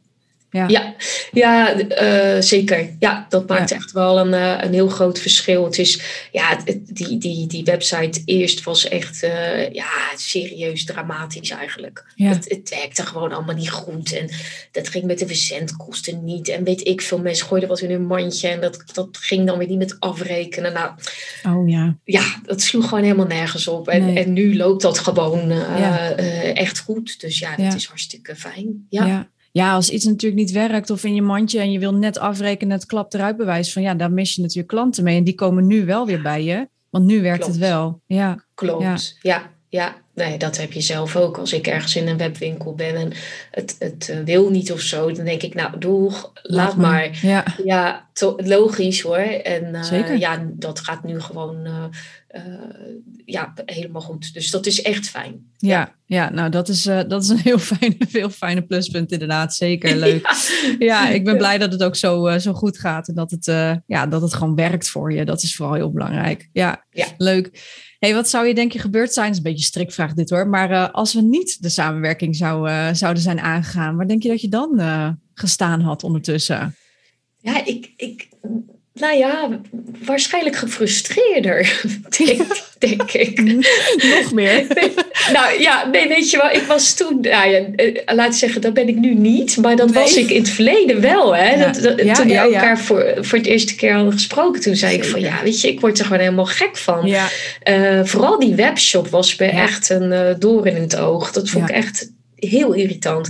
Ja, 0.50 0.68
ja, 0.68 0.94
ja 1.32 1.76
uh, 2.36 2.42
zeker. 2.42 2.96
Ja, 2.98 3.26
dat 3.28 3.48
maakt 3.48 3.70
echt 3.70 3.92
wel 3.92 4.18
een, 4.18 4.32
uh, 4.32 4.62
een 4.62 4.72
heel 4.72 4.88
groot 4.88 5.18
verschil. 5.18 5.64
Het 5.64 5.78
is, 5.78 6.00
ja, 6.32 6.56
het, 6.64 6.80
die, 6.96 7.18
die, 7.18 7.46
die 7.46 7.64
website 7.64 8.22
eerst 8.24 8.64
was 8.64 8.88
echt 8.88 9.22
uh, 9.22 9.70
ja, 9.72 9.90
serieus 10.16 10.84
dramatisch 10.84 11.50
eigenlijk. 11.50 12.04
Het, 12.14 12.48
het 12.48 12.70
werkte 12.70 13.06
gewoon 13.06 13.32
allemaal 13.32 13.54
niet 13.54 13.70
goed. 13.70 14.12
En 14.12 14.30
dat 14.72 14.88
ging 14.88 15.04
met 15.04 15.18
de 15.18 15.26
verzendkosten 15.26 16.24
niet. 16.24 16.48
En 16.48 16.64
weet 16.64 16.86
ik 16.86 17.00
veel, 17.00 17.18
mensen 17.18 17.46
gooiden 17.46 17.68
wat 17.68 17.80
in 17.80 17.90
hun 17.90 18.06
mandje. 18.06 18.48
En 18.48 18.60
dat, 18.60 18.82
dat 18.92 19.08
ging 19.20 19.46
dan 19.46 19.58
weer 19.58 19.68
niet 19.68 19.78
met 19.78 19.96
afrekenen. 20.00 20.72
Nou, 20.72 20.90
oh 21.48 21.68
ja. 21.68 21.96
Ja, 22.04 22.40
dat 22.42 22.60
sloeg 22.60 22.88
gewoon 22.88 23.04
helemaal 23.04 23.26
nergens 23.26 23.68
op. 23.68 23.88
En, 23.88 24.04
nee. 24.04 24.24
en 24.24 24.32
nu 24.32 24.56
loopt 24.56 24.82
dat 24.82 24.98
gewoon 24.98 25.50
echt 26.54 26.78
goed. 26.78 27.20
Dus 27.20 27.38
ja, 27.38 27.56
dat 27.56 27.74
is 27.74 27.86
hartstikke 27.86 28.36
fijn. 28.36 28.86
ja 28.88 29.28
ja, 29.52 29.74
als 29.74 29.90
iets 29.90 30.04
natuurlijk 30.04 30.40
niet 30.40 30.50
werkt 30.50 30.90
of 30.90 31.04
in 31.04 31.14
je 31.14 31.22
mandje 31.22 31.60
en 31.60 31.72
je 31.72 31.78
wil 31.78 31.94
net 31.94 32.18
afrekenen, 32.18 32.76
het 32.76 32.86
klapt 32.86 33.14
eruit 33.14 33.36
bewijs 33.36 33.72
van 33.72 33.82
ja, 33.82 33.94
daar 33.94 34.12
mis 34.12 34.34
je 34.34 34.40
natuurlijk 34.40 34.68
klanten 34.68 35.04
mee. 35.04 35.16
En 35.16 35.24
die 35.24 35.34
komen 35.34 35.66
nu 35.66 35.84
wel 35.84 36.06
weer 36.06 36.22
bij 36.22 36.44
je, 36.44 36.68
want 36.90 37.04
nu 37.04 37.22
werkt 37.22 37.46
het 37.46 37.56
wel. 37.56 38.02
Ja. 38.06 38.44
Klopt, 38.54 38.82
ja. 38.82 38.96
ja. 39.20 39.50
Nee, 40.14 40.38
dat 40.38 40.56
heb 40.56 40.72
je 40.72 40.80
zelf 40.80 41.16
ook. 41.16 41.38
Als 41.38 41.52
ik 41.52 41.66
ergens 41.66 41.96
in 41.96 42.08
een 42.08 42.16
webwinkel 42.16 42.74
ben 42.74 42.94
en 42.94 43.12
het, 43.50 43.76
het 43.78 44.08
uh, 44.10 44.18
wil 44.24 44.50
niet 44.50 44.72
of 44.72 44.80
zo, 44.80 45.12
dan 45.12 45.24
denk 45.24 45.42
ik, 45.42 45.54
nou, 45.54 45.78
doeg, 45.78 46.32
laat, 46.42 46.76
maar. 46.76 47.18
Ja, 47.22 47.44
ja 47.64 48.08
logisch 48.36 49.00
hoor. 49.00 49.16
En 49.16 49.74
uh, 49.92 50.18
ja, 50.18 50.46
dat 50.52 50.80
gaat 50.80 51.04
nu 51.04 51.20
gewoon 51.20 51.66
uh, 51.66 51.84
ja, 53.24 53.52
helemaal 53.64 54.00
goed. 54.00 54.34
Dus 54.34 54.50
dat 54.50 54.66
is 54.66 54.82
echt 54.82 55.08
fijn. 55.08 55.46
Ja, 55.56 55.94
ja, 56.04 56.30
nou 56.30 56.50
dat 56.50 56.68
is, 56.68 56.82
dat 56.82 57.22
is 57.22 57.28
een 57.28 57.38
heel 57.38 57.58
fijne, 57.72 57.96
veel 58.08 58.30
fijne 58.30 58.62
pluspunt 58.62 59.12
inderdaad. 59.12 59.54
Zeker 59.54 59.96
leuk. 59.96 60.26
Ja, 60.78 60.86
ja 60.86 61.08
ik 61.08 61.24
ben 61.24 61.36
blij 61.36 61.58
dat 61.58 61.72
het 61.72 61.82
ook 61.82 61.96
zo, 61.96 62.38
zo 62.38 62.52
goed 62.52 62.78
gaat 62.78 63.08
en 63.08 63.14
dat 63.14 63.30
het, 63.30 63.44
ja, 63.86 64.06
dat 64.06 64.22
het 64.22 64.34
gewoon 64.34 64.54
werkt 64.54 64.88
voor 64.88 65.12
je. 65.12 65.24
Dat 65.24 65.42
is 65.42 65.56
vooral 65.56 65.74
heel 65.74 65.92
belangrijk. 65.92 66.48
Ja, 66.52 66.84
ja. 66.90 67.06
leuk 67.16 67.50
hey, 68.00 68.14
wat 68.14 68.28
zou 68.28 68.46
je 68.46 68.54
denk 68.54 68.72
je 68.72 68.78
gebeurd 68.78 69.12
zijn? 69.12 69.26
Dat 69.26 69.36
is 69.36 69.44
een 69.44 69.50
beetje 69.50 69.66
strikvraag 69.66 70.14
dit 70.14 70.30
hoor. 70.30 70.48
Maar 70.48 70.70
uh, 70.70 70.88
als 70.92 71.14
we 71.14 71.20
niet 71.20 71.62
de 71.62 71.68
samenwerking 71.68 72.36
zou, 72.36 72.68
uh, 72.68 72.88
zouden 72.92 73.22
zijn 73.22 73.40
aangegaan, 73.40 73.96
waar 73.96 74.08
denk 74.08 74.22
je 74.22 74.28
dat 74.28 74.40
je 74.40 74.48
dan 74.48 74.72
uh, 74.76 75.08
gestaan 75.34 75.80
had 75.80 76.04
ondertussen? 76.04 76.76
Ja, 77.38 77.64
ik, 77.64 77.92
ik, 77.96 78.28
nou 78.92 79.16
ja, 79.16 79.60
waarschijnlijk 80.04 80.56
gefrustreerder, 80.56 81.82
denk, 82.18 82.62
denk 82.78 83.12
ik. 83.12 83.40
Nog 84.14 84.32
meer? 84.32 84.66
Nou 85.32 85.60
ja, 85.60 85.86
nee, 85.86 86.08
weet 86.08 86.30
je 86.30 86.36
wel, 86.36 86.50
ik 86.50 86.62
was 86.62 86.94
toen, 86.94 87.20
nou 87.20 87.50
ja, 87.50 87.60
eh, 87.76 88.14
laat 88.14 88.26
ik 88.26 88.38
zeggen, 88.38 88.60
dat 88.60 88.74
ben 88.74 88.88
ik 88.88 88.96
nu 88.96 89.14
niet, 89.14 89.56
maar 89.56 89.76
dat 89.76 89.92
was 89.92 90.16
ik 90.16 90.30
in 90.30 90.40
het 90.40 90.50
verleden 90.50 91.00
wel. 91.00 91.36
Hè? 91.36 91.50
Ja. 91.50 91.64
Dat, 91.66 91.82
dat, 91.82 92.02
ja, 92.02 92.14
toen 92.14 92.26
we 92.26 92.34
elkaar 92.34 92.78
voor, 92.78 93.14
voor 93.20 93.38
het 93.38 93.46
eerste 93.46 93.74
keer 93.74 93.94
hadden 93.94 94.12
gesproken, 94.12 94.60
toen 94.60 94.76
zei 94.76 94.94
ik 94.94 95.04
van, 95.04 95.20
ja, 95.20 95.42
weet 95.42 95.60
je, 95.60 95.68
ik 95.68 95.80
word 95.80 95.98
er 95.98 96.04
gewoon 96.04 96.20
helemaal 96.20 96.46
gek 96.46 96.76
van. 96.76 97.08
Uh, 97.08 98.00
vooral 98.04 98.38
die 98.38 98.54
webshop 98.54 99.08
was 99.08 99.36
me 99.36 99.46
echt 99.46 99.90
een 99.90 100.12
uh, 100.12 100.20
door 100.38 100.66
in 100.66 100.76
het 100.76 100.96
oog. 100.96 101.32
Dat 101.32 101.48
vond 101.48 101.68
ik 101.68 101.74
echt 101.74 102.10
heel 102.34 102.72
irritant. 102.72 103.28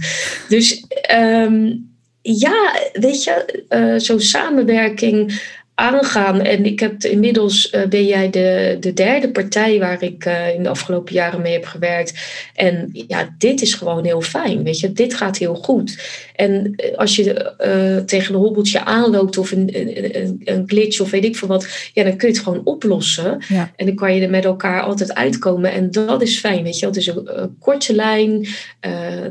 Dus... 0.49 0.85
Um, 1.15 1.89
ja, 2.23 2.77
weet 2.93 3.25
je, 3.25 3.65
uh, 3.69 3.95
zo'n 3.97 4.21
samenwerking 4.21 5.41
aangaan. 5.81 6.40
En 6.40 6.64
ik 6.64 6.81
heb 6.81 7.05
inmiddels 7.05 7.73
uh, 7.73 7.87
ben 7.87 8.07
jij 8.07 8.31
de, 8.31 8.77
de 8.81 8.93
derde 8.93 9.31
partij 9.31 9.79
waar 9.79 10.03
ik 10.03 10.25
uh, 10.25 10.55
in 10.55 10.62
de 10.62 10.69
afgelopen 10.69 11.14
jaren 11.14 11.40
mee 11.40 11.53
heb 11.53 11.64
gewerkt. 11.64 12.14
En 12.55 12.90
ja, 12.93 13.35
dit 13.38 13.62
is 13.62 13.75
gewoon 13.75 14.05
heel 14.05 14.21
fijn. 14.21 14.62
Weet 14.62 14.81
je, 14.81 14.93
dit 14.93 15.14
gaat 15.14 15.38
heel 15.38 15.55
goed. 15.55 15.99
En 16.35 16.75
als 16.97 17.16
je 17.16 17.55
uh, 17.64 18.05
tegen 18.05 18.35
een 18.35 18.40
hobbeltje 18.40 18.85
aanloopt 18.85 19.38
of 19.38 19.51
een, 19.51 19.71
een, 19.73 20.40
een, 20.45 20.62
glitch 20.66 21.01
of 21.01 21.11
weet 21.11 21.25
ik 21.25 21.37
veel 21.37 21.49
wat, 21.49 21.90
ja, 21.95 22.05
dan 22.05 22.16
kun 22.16 22.29
je 22.29 22.35
het 22.35 22.43
gewoon 22.43 22.64
oplossen. 22.64 23.43
Ja. 23.49 23.73
En 23.77 23.87
dan 23.87 23.95
kan 23.95 24.14
je 24.14 24.23
er 24.23 24.31
met 24.31 24.45
elkaar 24.45 24.83
altijd 24.83 25.14
uitkomen. 25.14 25.73
En 25.73 25.90
dat 25.90 26.23
is 26.23 26.38
fijn. 26.38 26.62
Weet 26.62 26.79
je, 26.79 26.87
het 26.87 26.97
is 26.97 27.07
een, 27.07 27.43
een 27.43 27.57
korte 27.59 27.95
lijn. 27.95 28.47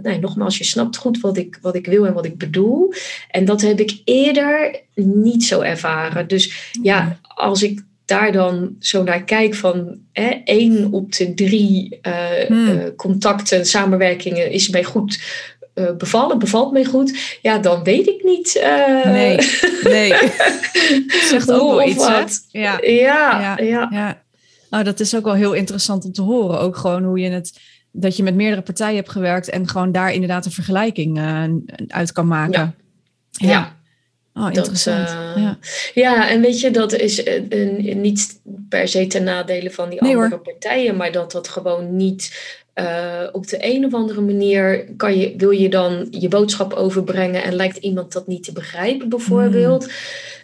nee, 0.03 0.19
nogmaals, 0.19 0.57
je 0.57 0.63
snapt 0.63 0.97
goed 0.97 1.19
wat 1.19 1.37
ik, 1.37 1.57
wat 1.61 1.75
ik 1.75 1.85
wil 1.85 2.05
en 2.05 2.13
wat 2.13 2.25
ik 2.25 2.37
bedoel. 2.37 2.93
En 3.31 3.45
dat 3.45 3.61
heb 3.61 3.79
ik 3.79 4.01
eerder 4.05 4.81
niet 5.05 5.43
zo 5.43 5.61
ervaren. 5.61 6.27
Dus 6.27 6.38
ja, 6.81 7.19
als 7.21 7.63
ik 7.63 7.83
daar 8.05 8.31
dan 8.31 8.75
zo 8.79 9.03
naar 9.03 9.23
kijk 9.23 9.55
van 9.55 9.97
hè, 10.11 10.29
één 10.43 10.91
op 10.91 11.15
de 11.15 11.33
drie 11.33 11.99
uh, 12.01 12.13
hmm. 12.47 12.95
contacten, 12.95 13.65
samenwerkingen 13.65 14.51
is 14.51 14.69
mij 14.69 14.83
goed 14.83 15.21
uh, 15.75 15.91
bevallen, 15.97 16.39
bevalt 16.39 16.71
mij 16.71 16.85
goed. 16.85 17.37
Ja, 17.41 17.57
dan 17.57 17.83
weet 17.83 18.07
ik 18.07 18.23
niet. 18.23 18.61
nee, 19.03 19.37
nee. 19.83 20.13
Zegt 21.31 21.51
ook 21.51 21.69
wel 21.69 21.87
iets, 21.87 22.07
hè? 22.07 22.23
Ja. 22.59 22.77
Ja, 22.81 23.57
ja, 23.57 23.87
ja. 23.91 24.21
Nou, 24.69 24.83
dat 24.83 24.99
is 24.99 25.15
ook 25.15 25.23
wel 25.23 25.33
heel 25.33 25.53
interessant 25.53 26.05
om 26.05 26.11
te 26.11 26.21
horen. 26.21 26.59
Ook 26.59 26.77
gewoon 26.77 27.03
hoe 27.03 27.19
je 27.19 27.29
het 27.29 27.59
dat 27.91 28.17
je 28.17 28.23
met 28.23 28.35
meerdere 28.35 28.61
partijen 28.61 28.95
hebt 28.95 29.09
gewerkt 29.09 29.49
en 29.49 29.67
gewoon 29.67 29.91
daar 29.91 30.13
inderdaad 30.13 30.45
een 30.45 30.51
vergelijking 30.51 31.19
uit 31.87 32.11
kan 32.11 32.27
maken. 32.27 32.75
ja. 33.31 33.49
ja. 33.49 33.77
Oh, 34.39 34.47
interessant. 34.53 35.07
Dat, 35.07 35.43
ja. 35.43 35.57
ja, 35.93 36.29
en 36.29 36.41
weet 36.41 36.59
je, 36.59 36.71
dat 36.71 36.93
is 36.93 37.25
uh, 37.25 37.95
niet 37.95 38.41
per 38.69 38.87
se 38.87 39.07
ten 39.07 39.23
nadele 39.23 39.71
van 39.71 39.89
die 39.89 40.01
andere 40.01 40.39
partijen, 40.39 40.95
maar 40.95 41.11
dat 41.11 41.31
dat 41.31 41.47
gewoon 41.47 41.95
niet 41.95 42.57
uh, 42.75 43.27
op 43.31 43.47
de 43.47 43.57
een 43.59 43.85
of 43.85 43.93
andere 43.93 44.21
manier 44.21 44.85
kan 44.97 45.17
je, 45.17 45.33
wil 45.37 45.51
je 45.51 45.69
dan 45.69 46.07
je 46.09 46.27
boodschap 46.27 46.73
overbrengen 46.73 47.43
en 47.43 47.53
lijkt 47.53 47.77
iemand 47.77 48.11
dat 48.13 48.27
niet 48.27 48.43
te 48.43 48.51
begrijpen, 48.51 49.09
bijvoorbeeld. 49.09 49.85
Mm. 49.85 49.91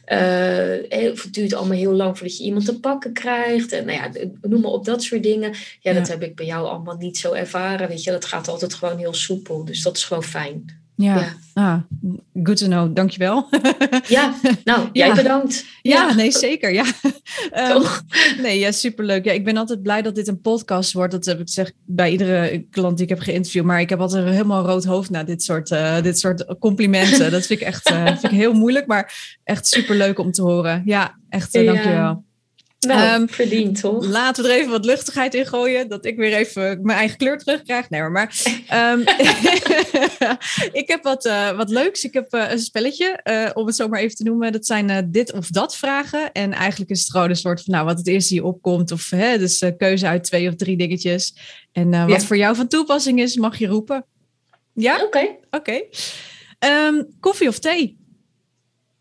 Uh, 0.07 1.11
of 1.11 1.23
het 1.23 1.33
duurt 1.33 1.53
allemaal 1.53 1.77
heel 1.77 1.93
lang 1.93 2.17
voordat 2.17 2.37
je 2.37 2.43
iemand 2.43 2.65
te 2.65 2.79
pakken 2.79 3.13
krijgt. 3.13 3.71
En 3.71 3.85
nou 3.85 3.97
ja, 3.97 4.27
noem 4.41 4.61
maar 4.61 4.71
op 4.71 4.85
dat 4.85 5.03
soort 5.03 5.23
dingen. 5.23 5.49
Ja, 5.51 5.91
ja, 5.91 5.93
dat 5.93 6.07
heb 6.07 6.23
ik 6.23 6.35
bij 6.35 6.45
jou 6.45 6.67
allemaal 6.67 6.97
niet 6.97 7.17
zo 7.17 7.33
ervaren. 7.33 7.87
Weet 7.87 8.03
je, 8.03 8.11
dat 8.11 8.25
gaat 8.25 8.47
altijd 8.47 8.73
gewoon 8.73 8.97
heel 8.97 9.13
soepel. 9.13 9.65
Dus 9.65 9.81
dat 9.81 9.97
is 9.97 10.03
gewoon 10.03 10.23
fijn. 10.23 10.84
Ja, 10.95 11.35
Ah, 11.55 11.77
good 12.43 12.57
to 12.57 12.67
know. 12.67 12.95
Dankjewel. 12.95 13.47
Ja, 14.07 14.33
nou, 14.63 14.89
jij 14.93 15.13
bedankt. 15.13 15.65
Ja, 15.81 16.13
nee, 16.13 16.31
zeker. 16.31 16.73
Ja. 16.73 16.85
Toch? 17.73 18.03
Um, 18.35 18.41
nee, 18.41 18.59
ja, 18.59 18.71
superleuk. 18.71 19.25
Ja, 19.25 19.31
ik 19.31 19.43
ben 19.43 19.57
altijd 19.57 19.81
blij 19.81 20.01
dat 20.01 20.15
dit 20.15 20.27
een 20.27 20.41
podcast 20.41 20.93
wordt. 20.93 21.11
Dat 21.11 21.25
heb 21.25 21.39
ik 21.39 21.49
zeg 21.49 21.71
bij 21.85 22.11
iedere 22.11 22.65
klant 22.69 22.97
die 22.97 23.05
ik 23.05 23.11
heb 23.11 23.19
geïnterviewd. 23.19 23.65
Maar 23.65 23.79
ik 23.79 23.89
heb 23.89 23.99
altijd 23.99 24.25
een 24.25 24.31
helemaal 24.31 24.65
rood 24.65 24.83
hoofd 24.83 25.09
na 25.09 25.23
dit 25.23 25.43
soort, 25.43 25.71
uh, 25.71 26.01
dit 26.01 26.19
soort 26.19 26.57
complimenten. 26.59 27.31
Dat 27.35 27.45
vind 27.45 27.61
ik 27.61 27.67
echt 27.67 27.91
uh, 27.91 28.05
vind 28.05 28.23
ik 28.23 28.29
heel 28.29 28.53
moeilijk, 28.53 28.87
maar 28.87 29.13
echt 29.43 29.67
superleuk 29.67 30.19
om 30.19 30.31
te 30.31 30.41
horen. 30.41 30.81
Ja, 30.85 31.19
echt, 31.29 31.55
uh, 31.55 31.65
dankjewel. 31.65 32.24
Nou, 32.85 33.21
um, 33.21 33.29
verdiend 33.29 33.79
toch? 33.79 34.05
Laten 34.05 34.43
we 34.43 34.49
er 34.49 34.55
even 34.55 34.71
wat 34.71 34.85
luchtigheid 34.85 35.33
in 35.33 35.45
gooien. 35.45 35.89
Dat 35.89 36.05
ik 36.05 36.17
weer 36.17 36.33
even 36.33 36.79
mijn 36.81 36.97
eigen 36.97 37.17
kleur 37.17 37.37
terugkrijg. 37.37 37.89
Nee, 37.89 38.01
maar. 38.01 38.35
um, 38.73 38.99
ik 40.81 40.87
heb 40.87 41.03
wat, 41.03 41.25
uh, 41.25 41.51
wat 41.57 41.69
leuks. 41.69 42.03
Ik 42.03 42.13
heb 42.13 42.33
uh, 42.33 42.51
een 42.51 42.59
spelletje, 42.59 43.19
uh, 43.23 43.49
om 43.53 43.65
het 43.65 43.75
zo 43.75 43.87
maar 43.87 43.99
even 43.99 44.15
te 44.15 44.23
noemen. 44.23 44.51
Dat 44.51 44.65
zijn 44.65 45.11
dit 45.11 45.33
of 45.33 45.47
dat 45.47 45.75
vragen. 45.75 46.31
En 46.31 46.53
eigenlijk 46.53 46.91
is 46.91 46.99
het 46.99 47.11
gewoon 47.11 47.29
een 47.29 47.35
soort 47.35 47.63
van, 47.63 47.73
nou, 47.73 47.85
wat 47.85 47.97
het 47.97 48.07
eerste 48.07 48.33
hier 48.33 48.43
opkomt. 48.43 48.91
Of 48.91 49.09
hè, 49.09 49.37
dus 49.37 49.63
keuze 49.77 50.07
uit 50.07 50.23
twee 50.23 50.47
of 50.47 50.55
drie 50.55 50.77
dingetjes. 50.77 51.35
En 51.71 51.89
wat 51.89 52.21
ja. 52.21 52.27
voor 52.27 52.37
jou 52.37 52.55
van 52.55 52.67
toepassing 52.67 53.19
is, 53.19 53.35
mag 53.35 53.57
je 53.57 53.67
roepen. 53.67 54.05
Ja? 54.73 54.95
Oké. 54.95 55.05
Okay. 55.05 55.39
Oké. 55.51 55.57
Okay. 55.57 55.89
Um, 56.59 57.07
koffie 57.19 57.47
of 57.47 57.59
thee? 57.59 57.97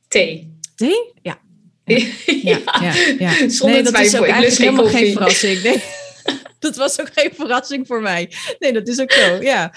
Thee. 0.09 0.57
Thee? 0.75 1.13
Ja. 1.23 1.39
Ja, 2.43 2.59
ja, 2.81 2.81
ja. 2.81 2.95
ja. 3.19 3.49
Zonder 3.49 3.75
nee, 3.75 3.83
dat 3.83 3.93
twijfel. 3.93 4.03
is 4.03 4.15
ook 4.15 4.27
eigenlijk 4.27 4.57
helemaal 4.57 4.87
geen 4.87 5.13
verrassing. 5.13 5.63
Nee. 5.63 5.83
dat 6.59 6.77
was 6.77 7.01
ook 7.01 7.11
geen 7.13 7.31
verrassing 7.35 7.87
voor 7.87 8.01
mij. 8.01 8.31
Nee, 8.59 8.73
dat 8.73 8.89
is 8.89 9.01
ook 9.01 9.13
zo, 9.13 9.43
ja. 9.43 9.73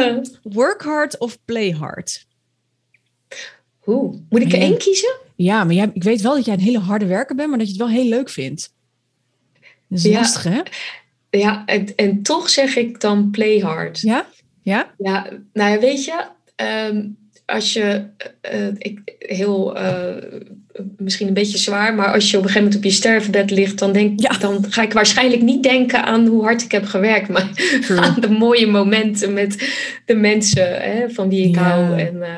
Um, 0.00 0.22
work 0.42 0.82
hard 0.82 1.18
of 1.18 1.38
play 1.44 1.70
hard? 1.70 2.26
Oeh, 3.86 4.16
moet 4.28 4.40
ik 4.40 4.52
er 4.52 4.60
één 4.60 4.78
kiezen? 4.78 5.14
Ja, 5.36 5.64
maar 5.64 5.74
jij, 5.74 5.90
ik 5.92 6.02
weet 6.02 6.20
wel 6.20 6.34
dat 6.34 6.44
jij 6.44 6.54
een 6.54 6.60
hele 6.60 6.78
harde 6.78 7.06
werker 7.06 7.36
bent, 7.36 7.48
maar 7.48 7.58
dat 7.58 7.66
je 7.66 7.72
het 7.72 7.82
wel 7.82 7.92
heel 7.92 8.08
leuk 8.08 8.28
vindt. 8.28 8.74
Dat 9.88 10.04
is 10.04 10.06
lastig, 10.06 10.42
hè? 10.42 10.60
Ja, 11.30 11.62
en, 11.66 11.94
en 11.96 12.22
toch 12.22 12.50
zeg 12.50 12.76
ik 12.76 13.00
dan 13.00 13.30
play 13.30 13.58
hard. 13.58 14.00
Ja? 14.00 14.26
Ja? 14.62 14.94
Ja, 14.98 15.28
nou 15.52 15.70
ja, 15.70 15.78
weet 15.78 16.04
je, 16.04 16.26
ehm, 16.56 17.08
als 17.52 17.72
je 17.72 18.04
uh, 18.54 18.66
ik, 18.78 19.14
heel 19.18 19.76
uh, 19.76 20.14
misschien 20.96 21.26
een 21.28 21.34
beetje 21.34 21.58
zwaar, 21.58 21.94
maar 21.94 22.12
als 22.12 22.30
je 22.30 22.36
op 22.36 22.42
een 22.42 22.48
gegeven 22.48 22.68
moment 22.68 22.76
op 22.76 22.90
je 22.90 22.96
sterfbed 22.96 23.50
ligt, 23.50 23.78
dan, 23.78 23.92
denk, 23.92 24.20
ja. 24.20 24.38
dan 24.38 24.64
ga 24.68 24.82
ik 24.82 24.92
waarschijnlijk 24.92 25.42
niet 25.42 25.62
denken 25.62 26.04
aan 26.04 26.26
hoe 26.26 26.42
hard 26.42 26.62
ik 26.62 26.72
heb 26.72 26.84
gewerkt, 26.84 27.28
maar 27.28 27.50
aan 28.04 28.20
de 28.20 28.30
mooie 28.30 28.66
momenten 28.66 29.32
met 29.32 29.74
de 30.04 30.14
mensen 30.14 30.82
hè, 30.82 31.10
van 31.10 31.28
wie 31.28 31.48
ik 31.48 31.56
hou. 31.56 31.98
En, 31.98 32.14
uh, 32.14 32.28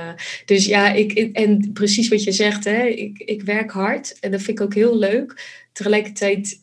dus 0.44 0.66
ja, 0.66 0.92
ik, 0.92 1.12
en 1.33 1.70
precies 1.72 2.09
wat 2.09 2.24
je 2.24 2.33
zegt, 2.33 2.64
hè, 2.64 2.83
ik, 2.85 3.18
ik 3.18 3.42
werk 3.42 3.70
hard 3.70 4.16
en 4.20 4.31
dat 4.31 4.42
vind 4.42 4.59
ik 4.59 4.64
ook 4.64 4.74
heel 4.74 4.98
leuk. 4.98 5.62
Tegelijkertijd 5.72 6.59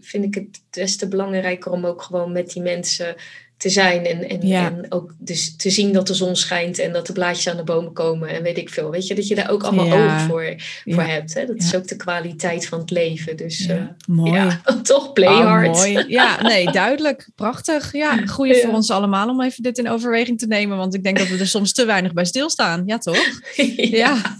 vind 0.00 0.24
ik 0.24 0.34
het 0.34 0.60
des 0.70 0.96
te 0.96 1.08
belangrijker 1.08 1.72
om 1.72 1.84
ook 1.84 2.02
gewoon 2.02 2.32
met 2.32 2.50
die 2.52 2.62
mensen 2.62 3.14
te 3.58 3.68
zijn. 3.68 4.06
En, 4.06 4.28
en, 4.28 4.40
en, 4.40 4.86
ook 4.88 5.14
dus 5.18 5.56
te 5.56 5.70
zien 5.70 5.92
dat 5.92 6.06
de 6.06 6.14
zon 6.14 6.36
schijnt 6.36 6.78
en 6.78 6.92
dat 6.92 7.06
de 7.06 7.12
blaadjes 7.12 7.48
aan 7.48 7.56
de 7.56 7.64
bomen 7.64 7.92
komen 7.92 8.28
en 8.28 8.42
weet 8.42 8.58
ik 8.58 8.68
veel. 8.68 8.90
Weet 8.90 9.06
je, 9.06 9.14
dat 9.14 9.28
je 9.28 9.34
daar 9.34 9.50
ook 9.50 9.62
allemaal 9.62 9.86
ja. 9.86 10.04
oog 10.04 10.20
voor, 10.26 10.54
voor 10.84 11.02
hebt. 11.02 11.34
Hè? 11.34 11.46
Dat 11.46 11.56
is 11.56 11.74
ook 11.74 11.88
de 11.88 11.96
kwaliteit 11.96 12.66
van 12.66 12.78
het 12.78 12.90
leven. 12.90 13.36
Dus 13.36 13.68
uh, 13.68 13.82
mooi. 14.06 14.60
toch 14.82 15.12
play 15.12 15.34
oh, 15.34 15.46
hard. 15.46 15.72
Mooi. 15.72 16.04
Ja, 16.08 16.42
nee, 16.42 16.72
duidelijk. 16.82 17.28
Prachtig. 17.34 17.92
Ja, 17.92 18.26
goeie 18.26 18.62
voor 18.62 18.74
ons 18.74 18.90
allemaal 18.90 19.28
om 19.28 19.42
even 19.42 19.62
dit 19.62 19.78
in 19.78 19.88
overweging 19.88 20.38
te 20.38 20.46
nemen. 20.46 20.76
Want 20.76 20.94
ik 20.94 21.02
denk 21.02 21.18
dat 21.18 21.28
we 21.28 21.38
er 21.38 21.48
soms 21.48 21.72
te 21.72 21.84
weinig 21.84 22.12
bij 22.12 22.24
stilstaan. 22.24 22.82
Ja, 22.86 22.98
toch? 22.98 23.40
ja. 24.02 24.38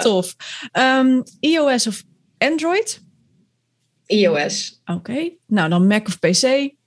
Tof. 0.00 0.36
Um, 0.72 1.22
iOS 1.40 1.86
of 1.86 2.02
Android? 2.38 3.00
iOS. 4.06 4.80
Oké. 4.84 5.30
Nou, 5.46 5.68
dan 5.68 5.86
Mac 5.86 6.06
of 6.06 6.18
PC? 6.18 6.78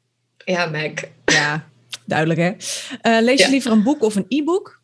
Ja, 0.45 0.65
Mac. 0.65 0.99
Ja, 1.25 1.67
duidelijk 2.05 2.39
hè. 2.39 2.51
Uh, 3.17 3.23
lees 3.23 3.41
je 3.45 3.49
liever 3.49 3.71
een 3.71 3.83
boek 3.83 4.01
of 4.01 4.15
een 4.15 4.25
e-book? 4.27 4.81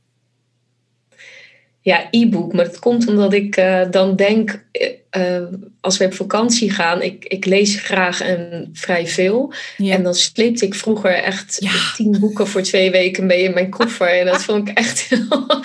Ja, 1.82 2.08
e-book. 2.12 2.54
Maar 2.54 2.66
dat 2.66 2.80
komt 2.80 3.08
omdat 3.08 3.34
ik 3.34 3.58
uh, 3.58 3.92
dan 3.92 4.16
denk, 4.16 4.66
uh, 5.18 5.44
als 5.82 5.98
we 5.98 6.06
op 6.06 6.14
vakantie 6.14 6.72
gaan, 6.72 7.02
ik, 7.02 7.26
ik 7.26 7.46
lees 7.46 7.80
graag 7.80 8.22
en 8.22 8.70
vrij 8.74 9.08
veel. 9.08 9.54
Ja. 9.78 9.96
En 9.96 10.04
dan 10.04 10.14
sleepte 10.14 10.66
ik 10.66 10.76
vroeger 10.76 11.14
echt 11.14 11.58
ja. 11.60 11.72
tien 11.96 12.20
boeken 12.20 12.48
voor 12.48 12.62
twee 12.62 12.92
weken 12.92 13.26
mee 13.26 13.44
in 13.44 13.54
mijn 13.54 13.70
koffer. 13.70 14.20
En 14.20 14.26
dat 14.26 14.44
vond 14.44 14.70
ik 14.70 14.78
echt 14.78 15.10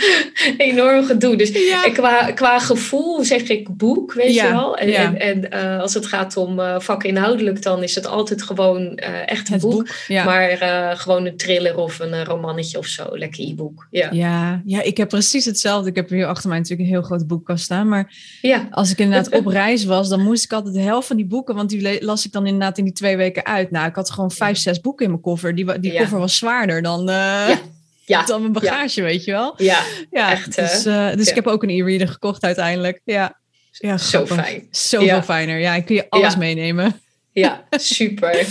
enorm 0.57 1.05
gedoe. 1.05 1.37
Dus 1.37 1.49
ja. 1.49 1.91
qua, 1.93 2.33
qua 2.33 2.59
gevoel 2.59 3.25
zeg 3.25 3.43
ik 3.43 3.77
boek, 3.77 4.13
weet 4.13 4.35
je 4.35 4.43
wel. 4.43 4.77
En, 4.77 4.95
en, 4.95 5.19
en 5.21 5.49
uh, 5.55 5.81
als 5.81 5.95
het 5.95 6.07
gaat 6.07 6.37
om 6.37 6.59
uh, 6.59 6.81
vakinhoudelijk, 6.81 7.63
dan 7.63 7.83
is 7.83 7.95
het 7.95 8.07
altijd 8.07 8.43
gewoon 8.43 8.83
uh, 8.83 9.31
echt 9.31 9.47
een 9.47 9.53
het 9.53 9.63
boek. 9.63 9.73
boek 9.73 10.25
maar 10.25 10.57
gewoon 10.97 11.27
een 11.27 11.37
thriller 11.37 11.77
of 11.77 11.99
een 11.99 12.25
romannetje 12.25 12.79
of 12.79 12.87
zo. 12.87 13.09
Lekker 13.11 13.45
e-book. 13.45 13.87
Ja. 13.91 14.09
Ja, 14.13 14.63
ja, 14.65 14.83
ik 14.83 14.97
heb 14.97 15.09
precies 15.09 15.45
hetzelfde. 15.45 15.91
Ik 15.91 15.97
heb 15.97 16.09
hier 16.09 16.27
achter 16.27 16.49
mij 16.49 16.59
natuurlijk 16.59 16.89
een 16.89 16.95
heel 16.95 17.05
groot 17.05 17.27
boekkast 17.27 17.65
staan. 17.65 17.89
Maar 17.89 18.13
ja. 18.41 18.69
als 18.71 18.91
ik 18.91 18.99
inderdaad 18.99 19.34
op 19.35 19.47
reis 19.47 19.85
was, 19.85 20.09
dan 20.09 20.23
moest 20.23 20.45
ik 20.45 20.53
altijd 20.53 20.75
de 20.75 20.81
helft 20.81 21.07
van 21.07 21.17
die 21.17 21.27
boeken, 21.27 21.55
want 21.55 21.71
die 21.71 22.05
las 22.05 22.27
ik 22.27 22.33
dan 22.33 22.47
inderdaad 22.47 22.79
in 22.79 22.85
die 22.85 22.93
twee 22.93 23.17
weken 23.17 23.45
uit. 23.45 23.71
Nou, 23.71 23.89
ik 23.89 23.95
had 23.95 24.11
gewoon 24.11 24.31
vijf, 24.31 24.59
zes 24.59 24.81
boeken 24.81 25.05
in 25.05 25.11
mijn 25.11 25.23
koffer. 25.23 25.55
Die, 25.55 25.79
die 25.81 25.97
koffer 25.97 26.19
was 26.19 26.37
zwaarder 26.37 26.83
dan, 26.83 27.01
uh, 27.01 27.15
ja. 27.49 27.59
Ja. 28.05 28.25
dan 28.25 28.41
mijn 28.41 28.53
bagage, 28.53 29.03
weet 29.03 29.25
je 29.25 29.31
wel. 29.31 29.55
Ja, 29.57 29.83
ja 30.11 30.31
echt. 30.31 30.57
Dus, 30.57 30.87
uh, 30.87 31.13
dus 31.15 31.29
ik 31.29 31.35
heb 31.35 31.47
ook 31.47 31.63
een 31.63 31.71
e-reader 31.71 32.09
gekocht 32.09 32.43
uiteindelijk. 32.43 33.01
Ja, 33.05 33.41
ja 33.71 33.99
zo 33.99 34.27
fijn. 34.27 34.69
Zoveel 34.71 35.23
fijner. 35.23 35.59
Ja, 35.59 35.75
ik 35.75 35.85
kun 35.85 35.95
je 35.95 36.11
alles 36.11 36.37
meenemen. 36.37 37.01
Ja, 37.33 37.65
super. 37.71 38.31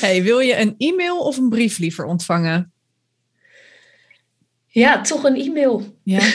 hey, 0.00 0.22
wil 0.22 0.38
je 0.38 0.58
een 0.58 0.74
e-mail 0.78 1.18
of 1.18 1.36
een 1.36 1.48
brief 1.48 1.78
liever 1.78 2.04
ontvangen? 2.04 2.72
Ja, 4.66 5.00
toch 5.00 5.24
een 5.24 5.36
e-mail. 5.36 5.96
Ja. 6.02 6.20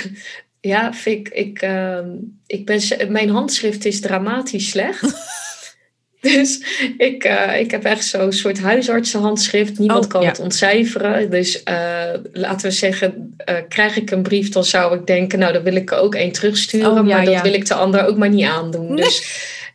Ja, 0.68 0.94
ik, 1.04 1.30
ik, 1.30 1.62
uh, 1.62 2.00
ik 2.46 2.66
ben, 2.66 2.82
mijn 3.12 3.30
handschrift 3.30 3.86
is 3.86 4.02
dramatisch 4.02 4.70
slecht. 4.70 5.02
dus 6.22 6.64
ik, 6.98 7.26
uh, 7.26 7.60
ik 7.60 7.72
heb 7.72 7.84
echt 7.84 8.06
zo'n 8.06 8.32
soort 8.32 8.60
huisartsenhandschrift. 8.60 9.80
Niemand 9.80 10.04
oh, 10.06 10.10
kan 10.10 10.22
ja. 10.22 10.28
het 10.28 10.40
ontcijferen. 10.40 11.30
Dus 11.32 11.64
uh, 11.70 12.14
laten 12.32 12.68
we 12.68 12.72
zeggen, 12.72 13.36
uh, 13.50 13.56
krijg 13.68 13.98
ik 13.98 14.12
een 14.12 14.22
brief, 14.22 14.50
dan 14.50 14.66
zou 14.66 15.00
ik 15.00 15.06
denken, 15.06 15.40
nou, 15.40 15.54
dan 15.54 15.64
wil 15.64 15.76
ik 15.76 15.92
er 15.92 15.98
ook 15.98 16.16
één 16.16 16.32
terugsturen. 16.32 16.92
Oh, 16.92 16.96
ja, 16.96 17.16
maar 17.16 17.26
dat 17.26 17.34
ja. 17.34 17.42
wil 17.42 17.54
ik 17.54 17.66
de 17.66 17.74
ander 17.74 18.06
ook 18.06 18.18
maar 18.18 18.30
niet 18.30 18.46
aandoen. 18.46 18.96
Dus, 18.96 19.18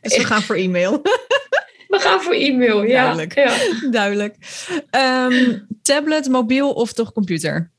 dus 0.00 0.16
we 0.16 0.24
gaan 0.24 0.42
voor 0.42 0.56
e-mail. 0.56 1.02
we 1.92 1.98
gaan 1.98 2.20
voor 2.20 2.34
e-mail, 2.34 2.82
ja. 2.82 3.02
Duidelijk. 3.02 3.34
Ja. 3.34 3.56
Duidelijk. 3.90 4.36
Um, 5.30 5.66
tablet, 5.82 6.28
mobiel 6.28 6.72
of 6.72 6.92
toch 6.92 7.12
computer? 7.12 7.70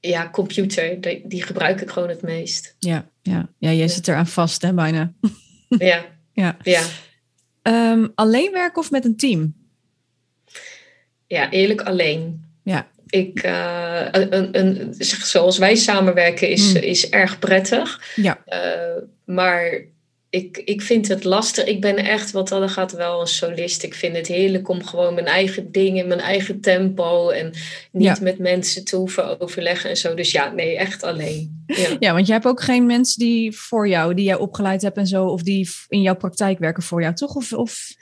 Ja, 0.00 0.30
computer, 0.30 1.00
die, 1.00 1.22
die, 1.26 1.42
gebruik 1.42 1.80
ik 1.80 1.90
gewoon 1.90 2.08
het 2.08 2.22
meest. 2.22 2.76
Ja, 2.78 3.10
ja. 3.22 3.48
ja 3.58 3.72
jij 3.72 3.88
zit 3.88 4.08
eraan 4.08 4.26
vast, 4.26 4.62
hè, 4.62 4.72
bijna. 4.72 5.12
ja. 5.68 6.04
ja. 6.32 6.56
ja. 6.62 6.82
Um, 7.62 8.12
alleen 8.14 8.52
werken 8.52 8.82
of 8.82 8.90
met 8.90 9.04
een 9.04 9.16
team? 9.16 9.54
Ja, 11.26 11.50
eerlijk 11.50 11.80
alleen. 11.80 12.44
Ja. 12.62 12.88
Ik, 13.06 13.44
uh, 13.44 14.06
een, 14.10 14.58
een, 14.58 14.94
zoals 15.04 15.58
wij 15.58 15.74
samenwerken 15.74 16.48
is, 16.48 16.72
hmm. 16.72 16.82
is 16.82 17.08
erg 17.08 17.38
prettig. 17.38 18.02
Ja. 18.14 18.42
Uh, 18.46 19.02
maar 19.24 19.84
ik, 20.36 20.62
ik 20.64 20.82
vind 20.82 21.08
het 21.08 21.24
lastig. 21.24 21.64
Ik 21.64 21.80
ben 21.80 21.96
echt, 21.96 22.30
wat 22.30 22.48
dan 22.48 22.68
gaat, 22.68 22.92
wel 22.92 23.20
een 23.20 23.26
solist. 23.26 23.82
Ik 23.82 23.94
vind 23.94 24.16
het 24.16 24.26
heerlijk 24.26 24.68
om 24.68 24.84
gewoon 24.84 25.14
mijn 25.14 25.26
eigen 25.26 25.72
ding 25.72 25.98
in 25.98 26.06
mijn 26.06 26.20
eigen 26.20 26.60
tempo 26.60 27.28
en 27.30 27.52
niet 27.92 28.20
met 28.20 28.38
mensen 28.38 28.84
te 28.84 28.96
hoeven 28.96 29.40
overleggen 29.40 29.90
en 29.90 29.96
zo. 29.96 30.14
Dus 30.14 30.30
ja, 30.30 30.52
nee, 30.52 30.76
echt 30.76 31.02
alleen. 31.02 31.64
Ja. 31.66 31.96
ja, 32.06 32.12
want 32.12 32.26
jij 32.26 32.34
hebt 32.34 32.48
ook 32.48 32.62
geen 32.62 32.86
mensen 32.86 33.18
die 33.18 33.56
voor 33.56 33.88
jou, 33.88 34.14
die 34.14 34.24
jij 34.24 34.36
opgeleid 34.36 34.82
hebt 34.82 34.96
en 34.96 35.06
zo, 35.06 35.26
of 35.26 35.42
die 35.42 35.68
in 35.88 36.02
jouw 36.02 36.16
praktijk 36.16 36.58
werken 36.58 36.82
voor 36.82 37.00
jou, 37.00 37.14
toch? 37.14 37.34
Of, 37.34 37.52
of 37.52 37.94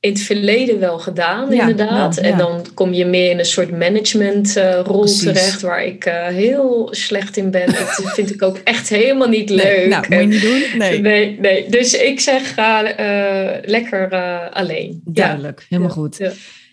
in 0.00 0.12
het 0.12 0.20
verleden 0.20 0.78
wel 0.78 0.98
gedaan, 0.98 1.52
inderdaad. 1.52 2.16
En 2.16 2.38
dan 2.38 2.66
kom 2.74 2.92
je 2.92 3.04
meer 3.04 3.30
in 3.30 3.38
een 3.38 3.44
soort 3.44 3.70
managementrol 3.70 5.08
uh, 5.08 5.14
terecht, 5.14 5.60
waar 5.60 5.84
ik 5.84 6.06
uh, 6.06 6.26
heel 6.26 6.88
slecht 6.90 7.36
in 7.36 7.50
ben. 7.50 7.66
Dat 7.66 8.12
vind 8.14 8.34
ik 8.34 8.42
ook 8.42 8.58
echt 8.64 8.88
helemaal 8.88 9.28
niet 9.28 9.50
leuk. 9.50 9.76
Nee, 9.76 9.88
nou, 9.88 10.06
moet 10.08 10.20
je 10.20 10.26
niet 10.26 10.42
doen. 10.42 10.78
Nee. 10.78 11.00
nee, 11.10 11.40
nee. 11.40 11.70
Dus 11.70 11.94
ik 11.94 12.20
zeg 12.20 12.54
ga 12.54 12.82
uh, 12.82 13.68
lekker 13.68 14.14
alleen. 14.50 15.00
Duidelijk, 15.04 15.60
ja. 15.60 15.66
helemaal 15.68 15.92
goed. 15.92 16.18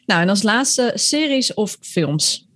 Nou, 0.06 0.22
en 0.22 0.30
als 0.30 0.44
laatste, 0.44 0.92
series 0.96 1.54
of 1.54 1.78
films? 1.82 2.48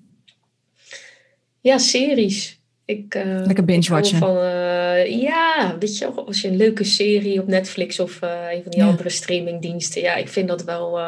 Ja, 1.62 1.78
series. 1.78 2.57
Ik, 2.88 3.16
uh, 3.16 3.46
Lekker 3.46 3.66
binge-watchen. 3.66 4.18
Van, 4.18 4.36
uh, 4.38 5.22
ja, 5.22 5.76
weet 5.80 5.98
je, 5.98 6.06
als 6.06 6.42
je 6.42 6.48
een 6.48 6.58
leuke 6.58 6.84
serie 6.84 7.42
op 7.42 7.48
Netflix 7.48 8.00
of 8.00 8.20
uh, 8.24 8.30
een 8.52 8.62
van 8.62 8.72
die 8.72 8.80
ja. 8.82 8.88
andere 8.88 9.10
streamingdiensten. 9.10 10.02
Ja, 10.02 10.16
ik 10.16 10.28
vind 10.28 10.48
dat 10.48 10.64
wel, 10.64 11.00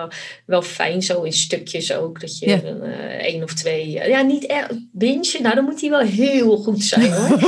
wel 0.46 0.62
fijn, 0.62 1.02
zo 1.02 1.22
in 1.22 1.34
stukjes 1.34 1.94
ook. 1.94 2.22
Dat 2.22 2.39
je 2.39 2.50
ja. 2.50 2.63
een, 2.63 2.82
één 3.20 3.44
of 3.44 3.54
twee... 3.54 3.89
ja, 3.89 4.22
niet 4.22 4.46
echt 4.46 4.74
binge. 4.92 5.38
Nou, 5.42 5.56
dan 5.56 5.63
moet 5.63 5.80
die 5.80 5.89
wel 5.89 6.00
heel 6.00 6.58
goed 6.58 6.84
zijn 6.84 7.12
hoor. 7.12 7.39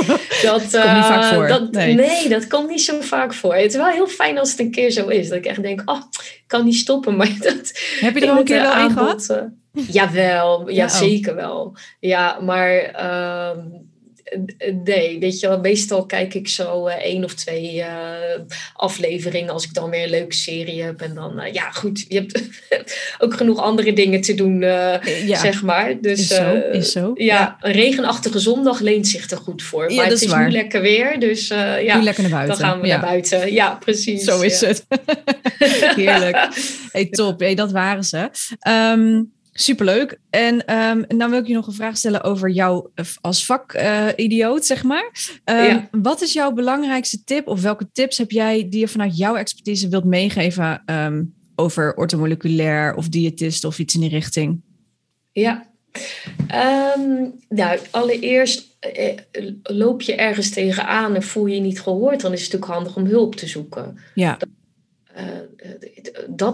dat, 0.42 0.70
dat 0.70 0.82
komt 0.82 0.94
niet 0.94 1.04
vaak 1.04 1.34
voor. 1.34 1.48
Dat, 1.48 1.72
nee. 1.72 1.94
nee. 1.94 2.28
dat 2.28 2.46
komt 2.46 2.68
niet 2.68 2.82
zo 2.82 3.00
vaak 3.00 3.34
voor. 3.34 3.54
Het 3.54 3.70
is 3.70 3.76
wel 3.76 3.86
heel 3.86 4.08
fijn 4.08 4.38
als 4.38 4.50
het 4.50 4.60
een 4.60 4.70
keer 4.70 4.90
zo 4.90 5.08
is. 5.08 5.28
Dat 5.28 5.38
ik 5.38 5.46
echt 5.46 5.62
denk, 5.62 5.82
oh, 5.84 6.02
ik 6.14 6.44
kan 6.46 6.64
niet 6.64 6.76
stoppen. 6.76 7.16
Maar 7.22 7.36
dat, 7.38 7.72
Heb 8.00 8.14
je 8.14 8.20
er 8.20 8.30
al 8.30 8.38
een 8.38 8.44
keer 8.44 8.62
wel 8.62 8.84
in 8.84 8.90
gehad? 8.90 9.48
Jawel, 9.72 10.68
ja, 10.68 10.74
ja 10.74 10.84
oh. 10.84 10.90
zeker 10.90 11.34
wel. 11.34 11.76
Ja, 12.00 12.40
maar... 12.40 12.94
Uh, 12.94 13.64
nee, 14.84 15.18
weet 15.18 15.40
je 15.40 15.48
wel, 15.48 15.60
meestal 15.60 16.06
kijk 16.06 16.34
ik 16.34 16.48
zo 16.48 16.88
uh, 16.88 16.94
één 16.94 17.24
of 17.24 17.34
twee 17.34 17.74
uh, 17.74 17.86
afleveringen 18.74 19.52
als 19.52 19.64
ik 19.64 19.74
dan 19.74 19.90
weer 19.90 20.02
een 20.02 20.10
leuke 20.10 20.34
serie 20.34 20.82
heb. 20.82 21.00
En 21.00 21.14
dan, 21.14 21.40
uh, 21.40 21.52
ja 21.52 21.70
goed, 21.70 22.04
je 22.08 22.14
hebt 22.14 22.42
ook 23.24 23.34
genoeg 23.34 23.58
andere 23.58 23.92
dingen 23.92 24.20
te 24.20 24.34
doen, 24.34 24.60
ja. 24.60 25.38
zeg 25.38 25.62
maar. 25.62 26.00
Dus, 26.00 26.20
is 26.20 26.26
zo, 26.28 26.54
is 26.72 26.92
zo. 26.92 27.10
Ja, 27.14 27.24
ja, 27.24 27.56
een 27.60 27.72
regenachtige 27.72 28.38
zondag 28.38 28.80
leent 28.80 29.08
zich 29.08 29.30
er 29.30 29.36
goed 29.36 29.62
voor. 29.62 29.90
Ja, 29.90 29.96
maar 29.96 30.04
het 30.04 30.22
is, 30.22 30.28
waar. 30.28 30.44
nu 30.44 30.50
lekker 30.50 30.80
weer, 30.80 31.20
dus 31.20 31.48
ja, 31.48 31.96
nu 31.96 32.02
lekker 32.02 32.22
naar 32.22 32.32
buiten. 32.32 32.58
dan 32.58 32.68
gaan 32.68 32.80
we 32.80 32.86
naar 32.86 33.00
buiten. 33.00 33.52
Ja, 33.52 33.74
precies. 33.74 34.24
Zo 34.24 34.40
is 34.40 34.60
het. 34.60 34.86
Heerlijk. 35.96 36.48
Hey, 36.92 37.06
top. 37.06 37.40
Hey, 37.40 37.54
dat 37.54 37.72
waren 37.72 38.04
ze. 38.04 38.30
Um, 38.68 39.32
Superleuk. 39.52 40.18
En 40.30 40.74
um, 40.74 41.18
dan 41.18 41.30
wil 41.30 41.38
ik 41.38 41.46
je 41.46 41.54
nog 41.54 41.66
een 41.66 41.72
vraag 41.72 41.96
stellen 41.96 42.22
over 42.22 42.50
jou 42.50 42.88
als 43.20 43.44
vakidioot, 43.44 44.60
uh, 44.60 44.64
zeg 44.64 44.82
maar. 44.82 45.10
Um, 45.44 45.56
ja. 45.56 45.88
Wat 45.90 46.22
is 46.22 46.32
jouw 46.32 46.52
belangrijkste 46.52 47.24
tip 47.24 47.46
of 47.46 47.62
welke 47.62 47.90
tips 47.92 48.18
heb 48.18 48.30
jij 48.30 48.68
die 48.68 48.80
je 48.80 48.88
vanuit 48.88 49.16
jouw 49.16 49.36
expertise 49.36 49.88
wilt 49.88 50.04
meegeven 50.04 50.82
um, 50.86 51.34
over 51.54 51.94
ortomoleculair 51.94 52.94
of 52.94 53.08
diëtist 53.08 53.64
of 53.64 53.78
iets 53.78 53.94
in 53.94 54.00
die 54.00 54.10
richting? 54.10 54.60
Ja, 55.32 55.66
nou 57.48 57.78
allereerst 57.90 58.76
eh, 58.78 59.18
loop 59.62 60.02
je 60.02 60.14
ergens 60.14 60.50
tegenaan 60.50 61.14
en 61.14 61.22
voel 61.22 61.46
je 61.46 61.54
je 61.54 61.60
niet 61.60 61.80
gehoord, 61.80 62.20
dan 62.20 62.32
is 62.32 62.42
het 62.42 62.52
natuurlijk 62.52 62.72
handig 62.72 62.96
om 62.96 63.04
hulp 63.04 63.34
te 63.34 63.46
zoeken. 63.46 63.98
Ja. 64.14 64.36
dat 64.38 64.48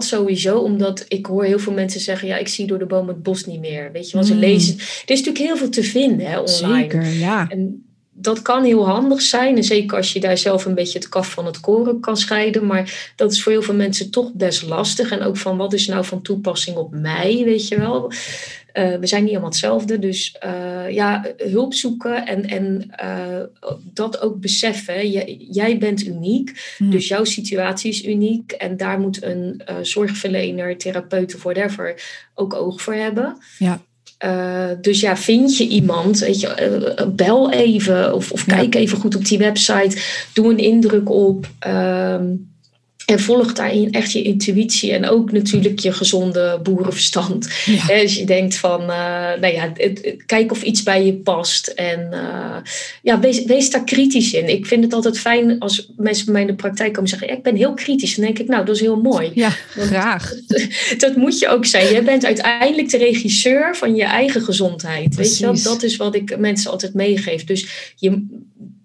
sowieso, 0.03 0.57
omdat 0.57 1.05
ik 1.07 1.25
hoor 1.25 1.43
heel 1.43 1.59
veel 1.59 1.73
mensen 1.73 2.01
zeggen: 2.01 2.27
ja, 2.27 2.37
ik 2.37 2.47
zie 2.47 2.67
door 2.67 2.79
de 2.79 2.85
boom 2.85 3.07
het 3.07 3.23
bos 3.23 3.45
niet 3.45 3.59
meer. 3.59 3.91
Weet 3.91 4.09
je 4.09 4.17
wel, 4.17 4.25
ze 4.25 4.33
mm. 4.33 4.39
lezen. 4.39 4.77
Er 4.77 4.83
is 5.13 5.17
natuurlijk 5.23 5.37
heel 5.37 5.57
veel 5.57 5.69
te 5.69 5.83
vinden 5.83 6.27
hè, 6.27 6.39
online. 6.39 6.79
Zeker, 6.79 7.05
ja. 7.05 7.47
En 7.49 7.83
dat 8.11 8.41
kan 8.41 8.63
heel 8.63 8.87
handig 8.87 9.21
zijn. 9.21 9.57
En 9.57 9.63
zeker 9.63 9.97
als 9.97 10.13
je 10.13 10.19
daar 10.19 10.37
zelf 10.37 10.65
een 10.65 10.75
beetje 10.75 10.99
het 10.99 11.09
kaf 11.09 11.31
van 11.31 11.45
het 11.45 11.59
koren 11.59 11.99
kan 11.99 12.17
scheiden. 12.17 12.65
Maar 12.65 13.13
dat 13.15 13.31
is 13.31 13.43
voor 13.43 13.51
heel 13.51 13.61
veel 13.61 13.75
mensen 13.75 14.11
toch 14.11 14.33
best 14.33 14.63
lastig. 14.63 15.11
En 15.11 15.21
ook 15.21 15.37
van 15.37 15.57
wat 15.57 15.73
is 15.73 15.87
nou 15.87 16.05
van 16.05 16.21
toepassing 16.21 16.77
op 16.77 16.91
mij, 16.91 17.41
weet 17.45 17.67
je 17.67 17.79
wel. 17.79 18.11
Uh, 18.73 18.95
we 18.95 19.07
zijn 19.07 19.21
niet 19.23 19.31
allemaal 19.31 19.49
hetzelfde. 19.49 19.99
Dus 19.99 20.35
uh, 20.45 20.89
ja, 20.89 21.25
hulp 21.37 21.73
zoeken 21.73 22.25
en, 22.25 22.45
en 22.45 22.91
uh, 23.03 23.71
dat 23.93 24.21
ook 24.21 24.39
beseffen. 24.39 25.09
jij 25.51 25.77
bent 25.77 26.05
uniek, 26.05 26.75
hmm. 26.77 26.91
dus 26.91 27.07
jouw 27.07 27.23
situatie 27.23 27.91
is 27.91 28.05
uniek. 28.05 28.51
En 28.51 28.77
daar 28.77 28.99
moet 28.99 29.23
een 29.23 29.61
zorgverlener, 29.81 30.77
therapeut 30.77 31.35
of 31.35 31.43
whatever 31.43 32.01
ook 32.35 32.53
oog 32.53 32.81
voor 32.81 32.93
hebben. 32.93 33.37
Ja. 33.57 33.81
Dus 34.81 34.99
ja, 34.99 35.17
vind 35.17 35.57
je 35.57 35.67
iemand, 35.67 36.19
weet 36.19 36.39
je, 36.39 37.11
bel 37.15 37.51
even 37.51 38.13
of, 38.13 38.31
of 38.31 38.45
kijk 38.45 38.75
even 38.75 38.97
goed 38.97 39.15
op 39.15 39.25
die 39.25 39.37
website. 39.37 40.01
Doe 40.33 40.49
een 40.49 40.57
indruk 40.57 41.09
op. 41.09 41.47
Uh, 41.67 42.15
en 43.09 43.19
volg 43.19 43.53
daarin 43.53 43.91
echt 43.91 44.11
je 44.11 44.21
intuïtie 44.21 44.91
en 44.91 45.05
ook 45.05 45.31
natuurlijk 45.31 45.79
je 45.79 45.91
gezonde 45.91 46.59
boerenverstand. 46.63 47.49
Ja. 47.65 48.01
Als 48.01 48.15
je 48.15 48.25
denkt 48.25 48.55
van, 48.55 48.81
uh, 48.81 48.87
nou 49.39 49.53
ja, 49.53 49.71
kijk 50.25 50.51
of 50.51 50.61
iets 50.61 50.83
bij 50.83 51.05
je 51.05 51.13
past. 51.13 51.67
En 51.67 52.09
uh, 52.11 52.55
ja, 53.01 53.19
wees, 53.19 53.43
wees, 53.43 53.71
daar 53.71 53.83
kritisch 53.83 54.33
in. 54.33 54.49
Ik 54.49 54.65
vind 54.65 54.83
het 54.83 54.93
altijd 54.93 55.19
fijn 55.19 55.59
als 55.59 55.91
mensen 55.97 56.25
bij 56.25 56.33
mij 56.33 56.41
in 56.41 56.47
de 56.47 56.55
praktijk 56.55 56.93
komen 56.93 57.09
zeggen: 57.09 57.29
Ik 57.29 57.43
ben 57.43 57.55
heel 57.55 57.73
kritisch. 57.73 58.15
Dan 58.15 58.25
denk 58.25 58.39
ik, 58.39 58.47
nou, 58.47 58.65
dat 58.65 58.75
is 58.75 58.81
heel 58.81 59.01
mooi. 59.01 59.31
Ja, 59.33 59.49
graag. 59.69 60.33
Dat, 60.97 61.15
moet 61.15 61.39
je 61.39 61.47
ook 61.47 61.65
zijn. 61.65 61.93
Je 61.93 62.01
bent 62.01 62.25
uiteindelijk 62.25 62.89
de 62.89 62.97
regisseur 62.97 63.75
van 63.75 63.95
je 63.95 64.03
eigen 64.03 64.41
gezondheid. 64.41 65.15
Weet 65.15 65.37
je, 65.37 65.59
dat 65.63 65.83
is 65.83 65.95
wat 65.95 66.15
ik 66.15 66.37
mensen 66.37 66.71
altijd 66.71 66.93
meegeef. 66.93 67.43
Dus 67.43 67.93
je 67.95 68.27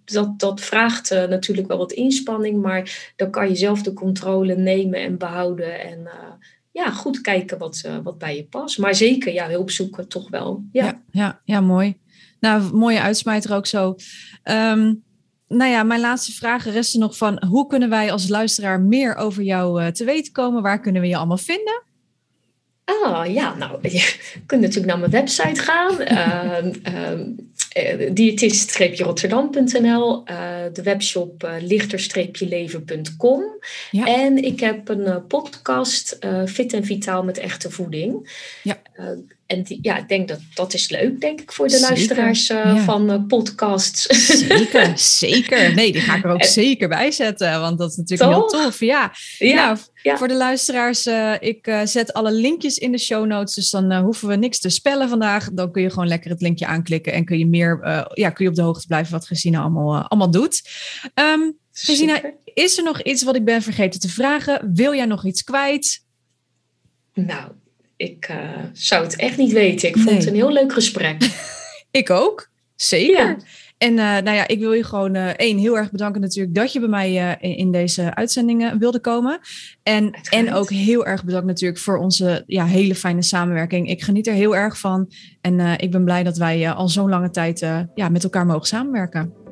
dat, 0.05 0.38
dat 0.38 0.61
vraagt 0.61 1.12
uh, 1.12 1.25
natuurlijk 1.25 1.69
wel 1.69 1.79
wat 1.79 1.93
inspanning, 1.93 2.62
maar 2.62 3.12
dan 3.17 3.31
kan 3.31 3.49
je 3.49 3.57
zelf 3.57 3.83
de 3.83 3.93
controle 3.93 4.57
nemen 4.57 5.01
en 5.01 5.19
behouden. 5.19 5.81
En 5.81 5.99
uh, 5.99 6.33
ja, 6.71 6.90
goed 6.90 7.21
kijken 7.21 7.59
wat, 7.59 7.83
uh, 7.87 7.97
wat 8.03 8.19
bij 8.19 8.37
je 8.37 8.45
past. 8.45 8.79
Maar 8.79 8.95
zeker, 8.95 9.33
ja, 9.33 9.49
hulp 9.49 9.71
zoeken 9.71 10.09
toch 10.09 10.31
wel. 10.31 10.64
Ja, 10.73 10.85
ja, 10.85 11.03
ja, 11.11 11.40
ja 11.45 11.61
mooi. 11.61 11.97
Nou, 12.40 12.75
mooie 12.75 13.01
uitsmijter 13.01 13.55
ook 13.55 13.67
zo. 13.67 13.97
Um, 14.45 15.03
nou 15.49 15.71
ja, 15.71 15.83
mijn 15.83 16.01
laatste 16.01 16.33
vraag 16.33 16.64
resten 16.64 17.01
nog 17.01 17.17
van... 17.17 17.45
hoe 17.45 17.67
kunnen 17.67 17.90
wij 17.90 18.12
als 18.12 18.29
luisteraar 18.29 18.81
meer 18.81 19.14
over 19.14 19.43
jou 19.43 19.93
te 19.93 20.05
weten 20.05 20.33
komen? 20.33 20.62
Waar 20.62 20.81
kunnen 20.81 21.03
we 21.03 21.09
je 21.09 21.17
allemaal 21.17 21.37
vinden? 21.37 21.83
Ah, 22.85 23.33
ja, 23.33 23.55
nou, 23.55 23.79
je 23.88 24.17
kunt 24.47 24.61
natuurlijk 24.61 24.87
naar 24.87 24.99
mijn 24.99 25.11
website 25.11 25.61
gaan. 25.61 26.01
uh, 26.01 26.64
uh, 26.95 27.21
diëtist-rotterdam.nl, 28.13 30.23
uh, 30.31 30.57
de 30.73 30.83
webshop 30.83 31.45
uh, 31.45 31.55
lichter-leven.com. 31.61 33.43
Ja. 33.91 34.07
En 34.07 34.45
ik 34.45 34.61
heb 34.61 34.89
een 34.89 35.27
podcast, 35.27 36.19
Fit 36.47 36.73
en 36.73 36.85
Vitaal 36.85 37.25
met 37.25 37.39
echte 37.39 37.71
voeding. 37.71 38.33
Ja. 38.63 38.79
En 39.55 39.62
die, 39.62 39.79
ja, 39.83 39.97
ik 39.97 40.09
denk 40.09 40.29
dat 40.29 40.40
dat 40.55 40.75
is 40.75 40.88
leuk, 40.88 41.21
denk 41.21 41.40
ik, 41.40 41.53
voor 41.53 41.69
de 41.69 41.81
luisteraars 41.81 42.53
van 42.85 43.27
podcasts. 43.27 44.03
Zeker, 44.47 44.99
zeker. 45.19 45.75
Nee, 45.75 45.93
die 45.93 46.01
ga 46.01 46.17
ik 46.17 46.25
er 46.25 46.31
ook 46.31 46.45
zeker 46.45 46.88
bij 46.88 47.11
zetten, 47.11 47.61
want 47.61 47.79
dat 47.79 47.90
is 47.90 47.97
natuurlijk 47.97 48.31
heel 48.31 48.47
tof. 48.47 48.81
Ja, 48.81 49.12
ja. 49.38 49.55
Nou, 49.55 49.79
ja. 50.03 50.17
Voor 50.17 50.29
de 50.29 50.37
luisteraars, 50.37 51.07
uh, 51.07 51.35
ik 51.40 51.77
zet 51.85 52.12
alle 52.12 52.33
linkjes 52.33 52.79
in 52.79 52.93
de 52.93 52.99
show 52.99 53.27
notes. 53.27 53.55
Dus 53.55 53.71
dan 53.71 53.93
hoeven 53.93 54.29
we 54.29 54.37
niks 54.37 54.59
te 54.59 54.69
spellen 54.69 55.09
vandaag. 55.09 55.51
Dan 55.53 55.73
kun 55.73 55.83
je 55.83 55.90
gewoon 55.90 56.09
lekker 56.09 56.31
het 56.31 56.40
linkje 56.40 56.67
aanklikken 56.67 57.12
en 57.12 57.25
kun 57.25 57.38
je 57.38 57.47
meer, 57.47 57.79
ja, 58.14 58.31
kun 58.31 58.45
je 58.45 58.51
op 58.51 58.57
de 58.57 58.62
hoogte 58.62 58.87
blijven 58.87 59.12
wat 59.12 59.27
Gesina 59.27 59.61
allemaal, 59.61 60.09
allemaal 60.09 60.31
doet. 60.31 60.62
Um, 61.14 61.59
Gesina, 61.73 62.21
is 62.45 62.79
er 62.79 62.85
nog 62.85 63.03
iets 63.03 63.23
wat 63.23 63.37
ik 63.37 63.45
ben 63.45 63.62
vergeten 63.62 64.01
te 64.01 64.09
vragen? 64.09 64.71
Wil 64.75 64.95
jij 64.95 65.07
nog 65.07 65.25
iets 65.25 65.43
kwijt? 65.43 66.05
Nou, 67.14 67.53
ik 67.97 68.31
zou 68.73 69.05
het 69.05 69.17
echt 69.17 69.37
niet 69.37 69.53
weten. 69.53 69.89
Ik 69.89 69.97
vond 69.97 70.17
het 70.17 70.27
een 70.27 70.35
heel 70.35 70.53
leuk 70.53 70.73
gesprek. 70.73 71.17
ik 72.01 72.11
ook, 72.11 72.51
zeker. 72.77 73.27
Ja. 73.27 73.37
En 73.79 73.91
uh, 73.91 73.97
nou 73.97 74.31
ja, 74.31 74.49
ik 74.49 74.59
wil 74.59 74.73
je 74.73 74.85
gewoon 74.85 75.15
uh, 75.17 75.27
één 75.27 75.59
heel 75.59 75.77
erg 75.77 75.91
bedanken 75.91 76.21
natuurlijk 76.21 76.55
dat 76.55 76.73
je 76.73 76.81
bij 76.81 76.89
mij 76.89 77.23
uh, 77.23 77.51
in, 77.51 77.57
in, 77.57 77.73
deze 77.73 78.15
uitzendingen 78.15 78.79
wilde 78.79 79.01
komen. 79.01 79.41
En, 79.83 80.19
en 80.31 80.53
ook 80.53 80.71
heel 80.71 81.07
erg 81.07 81.25
bedankt 81.25 81.47
natuurlijk 81.47 81.81
voor 81.81 81.99
onze 81.99 82.43
ja, 82.47 82.65
hele 82.65 82.95
fijne 82.95 83.23
samenwerking. 83.23 83.89
Ik 83.89 84.03
geniet 84.03 84.27
er 84.27 84.35
heel 84.35 84.57
erg 84.57 84.79
van. 84.79 85.13
En 85.41 85.61
ik 85.61 85.91
ben 85.91 86.05
blij 86.05 86.23
dat 86.23 86.37
wij 86.37 86.71
al 86.71 86.89
zo'n 86.89 87.09
lange 87.09 87.31
tijd 87.31 87.61
ja, 87.95 88.09
met 88.09 88.25
elkaar 88.25 88.47
mogen 88.47 88.67
samenwerken. 88.67 89.44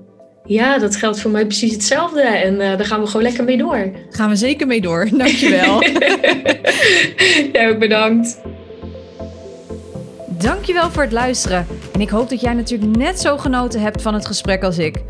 Ja, 0.44 0.78
dat 0.78 0.96
geldt 0.96 1.20
voor 1.20 1.30
mij 1.30 1.46
precies 1.46 1.72
hetzelfde. 1.72 2.20
En 2.20 2.58
daar 2.58 2.84
gaan 2.84 3.00
we 3.00 3.06
gewoon 3.06 3.22
lekker 3.22 3.44
mee 3.44 3.56
door. 3.56 3.90
Gaan 4.10 4.28
we 4.28 4.36
zeker 4.36 4.66
mee 4.66 4.80
door. 4.80 5.08
Dankjewel. 5.16 5.82
ja, 7.52 7.68
ook 7.68 7.78
bedankt. 7.78 8.40
Dankjewel 10.28 10.90
voor 10.90 11.02
het 11.02 11.12
luisteren. 11.12 11.66
En 11.92 12.00
ik 12.00 12.08
hoop 12.08 12.28
dat 12.28 12.40
jij 12.40 12.54
natuurlijk 12.54 12.96
net 12.96 13.20
zo 13.20 13.36
genoten 13.36 13.80
hebt 13.80 14.02
van 14.02 14.14
het 14.14 14.26
gesprek 14.26 14.62
als 14.62 14.78
ik. 14.78 15.02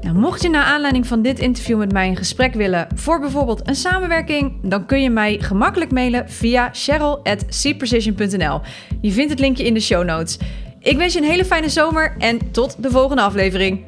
Nou, 0.00 0.20
mocht 0.20 0.42
je 0.42 0.48
naar 0.48 0.64
aanleiding 0.64 1.06
van 1.06 1.22
dit 1.22 1.38
interview 1.38 1.78
met 1.78 1.92
mij 1.92 2.08
een 2.08 2.16
gesprek 2.16 2.54
willen 2.54 2.88
voor 2.94 3.20
bijvoorbeeld 3.20 3.68
een 3.68 3.74
samenwerking, 3.74 4.52
dan 4.62 4.86
kun 4.86 5.02
je 5.02 5.10
mij 5.10 5.38
gemakkelijk 5.40 5.90
mailen 5.90 6.28
via 6.30 6.68
cheryl.cprecision.nl. 6.72 8.60
Je 9.00 9.12
vindt 9.12 9.30
het 9.30 9.40
linkje 9.40 9.64
in 9.64 9.74
de 9.74 9.80
show 9.80 10.04
notes. 10.04 10.38
Ik 10.80 10.96
wens 10.96 11.12
je 11.12 11.18
een 11.18 11.24
hele 11.24 11.44
fijne 11.44 11.68
zomer 11.68 12.14
en 12.18 12.50
tot 12.50 12.82
de 12.82 12.90
volgende 12.90 13.22
aflevering. 13.22 13.84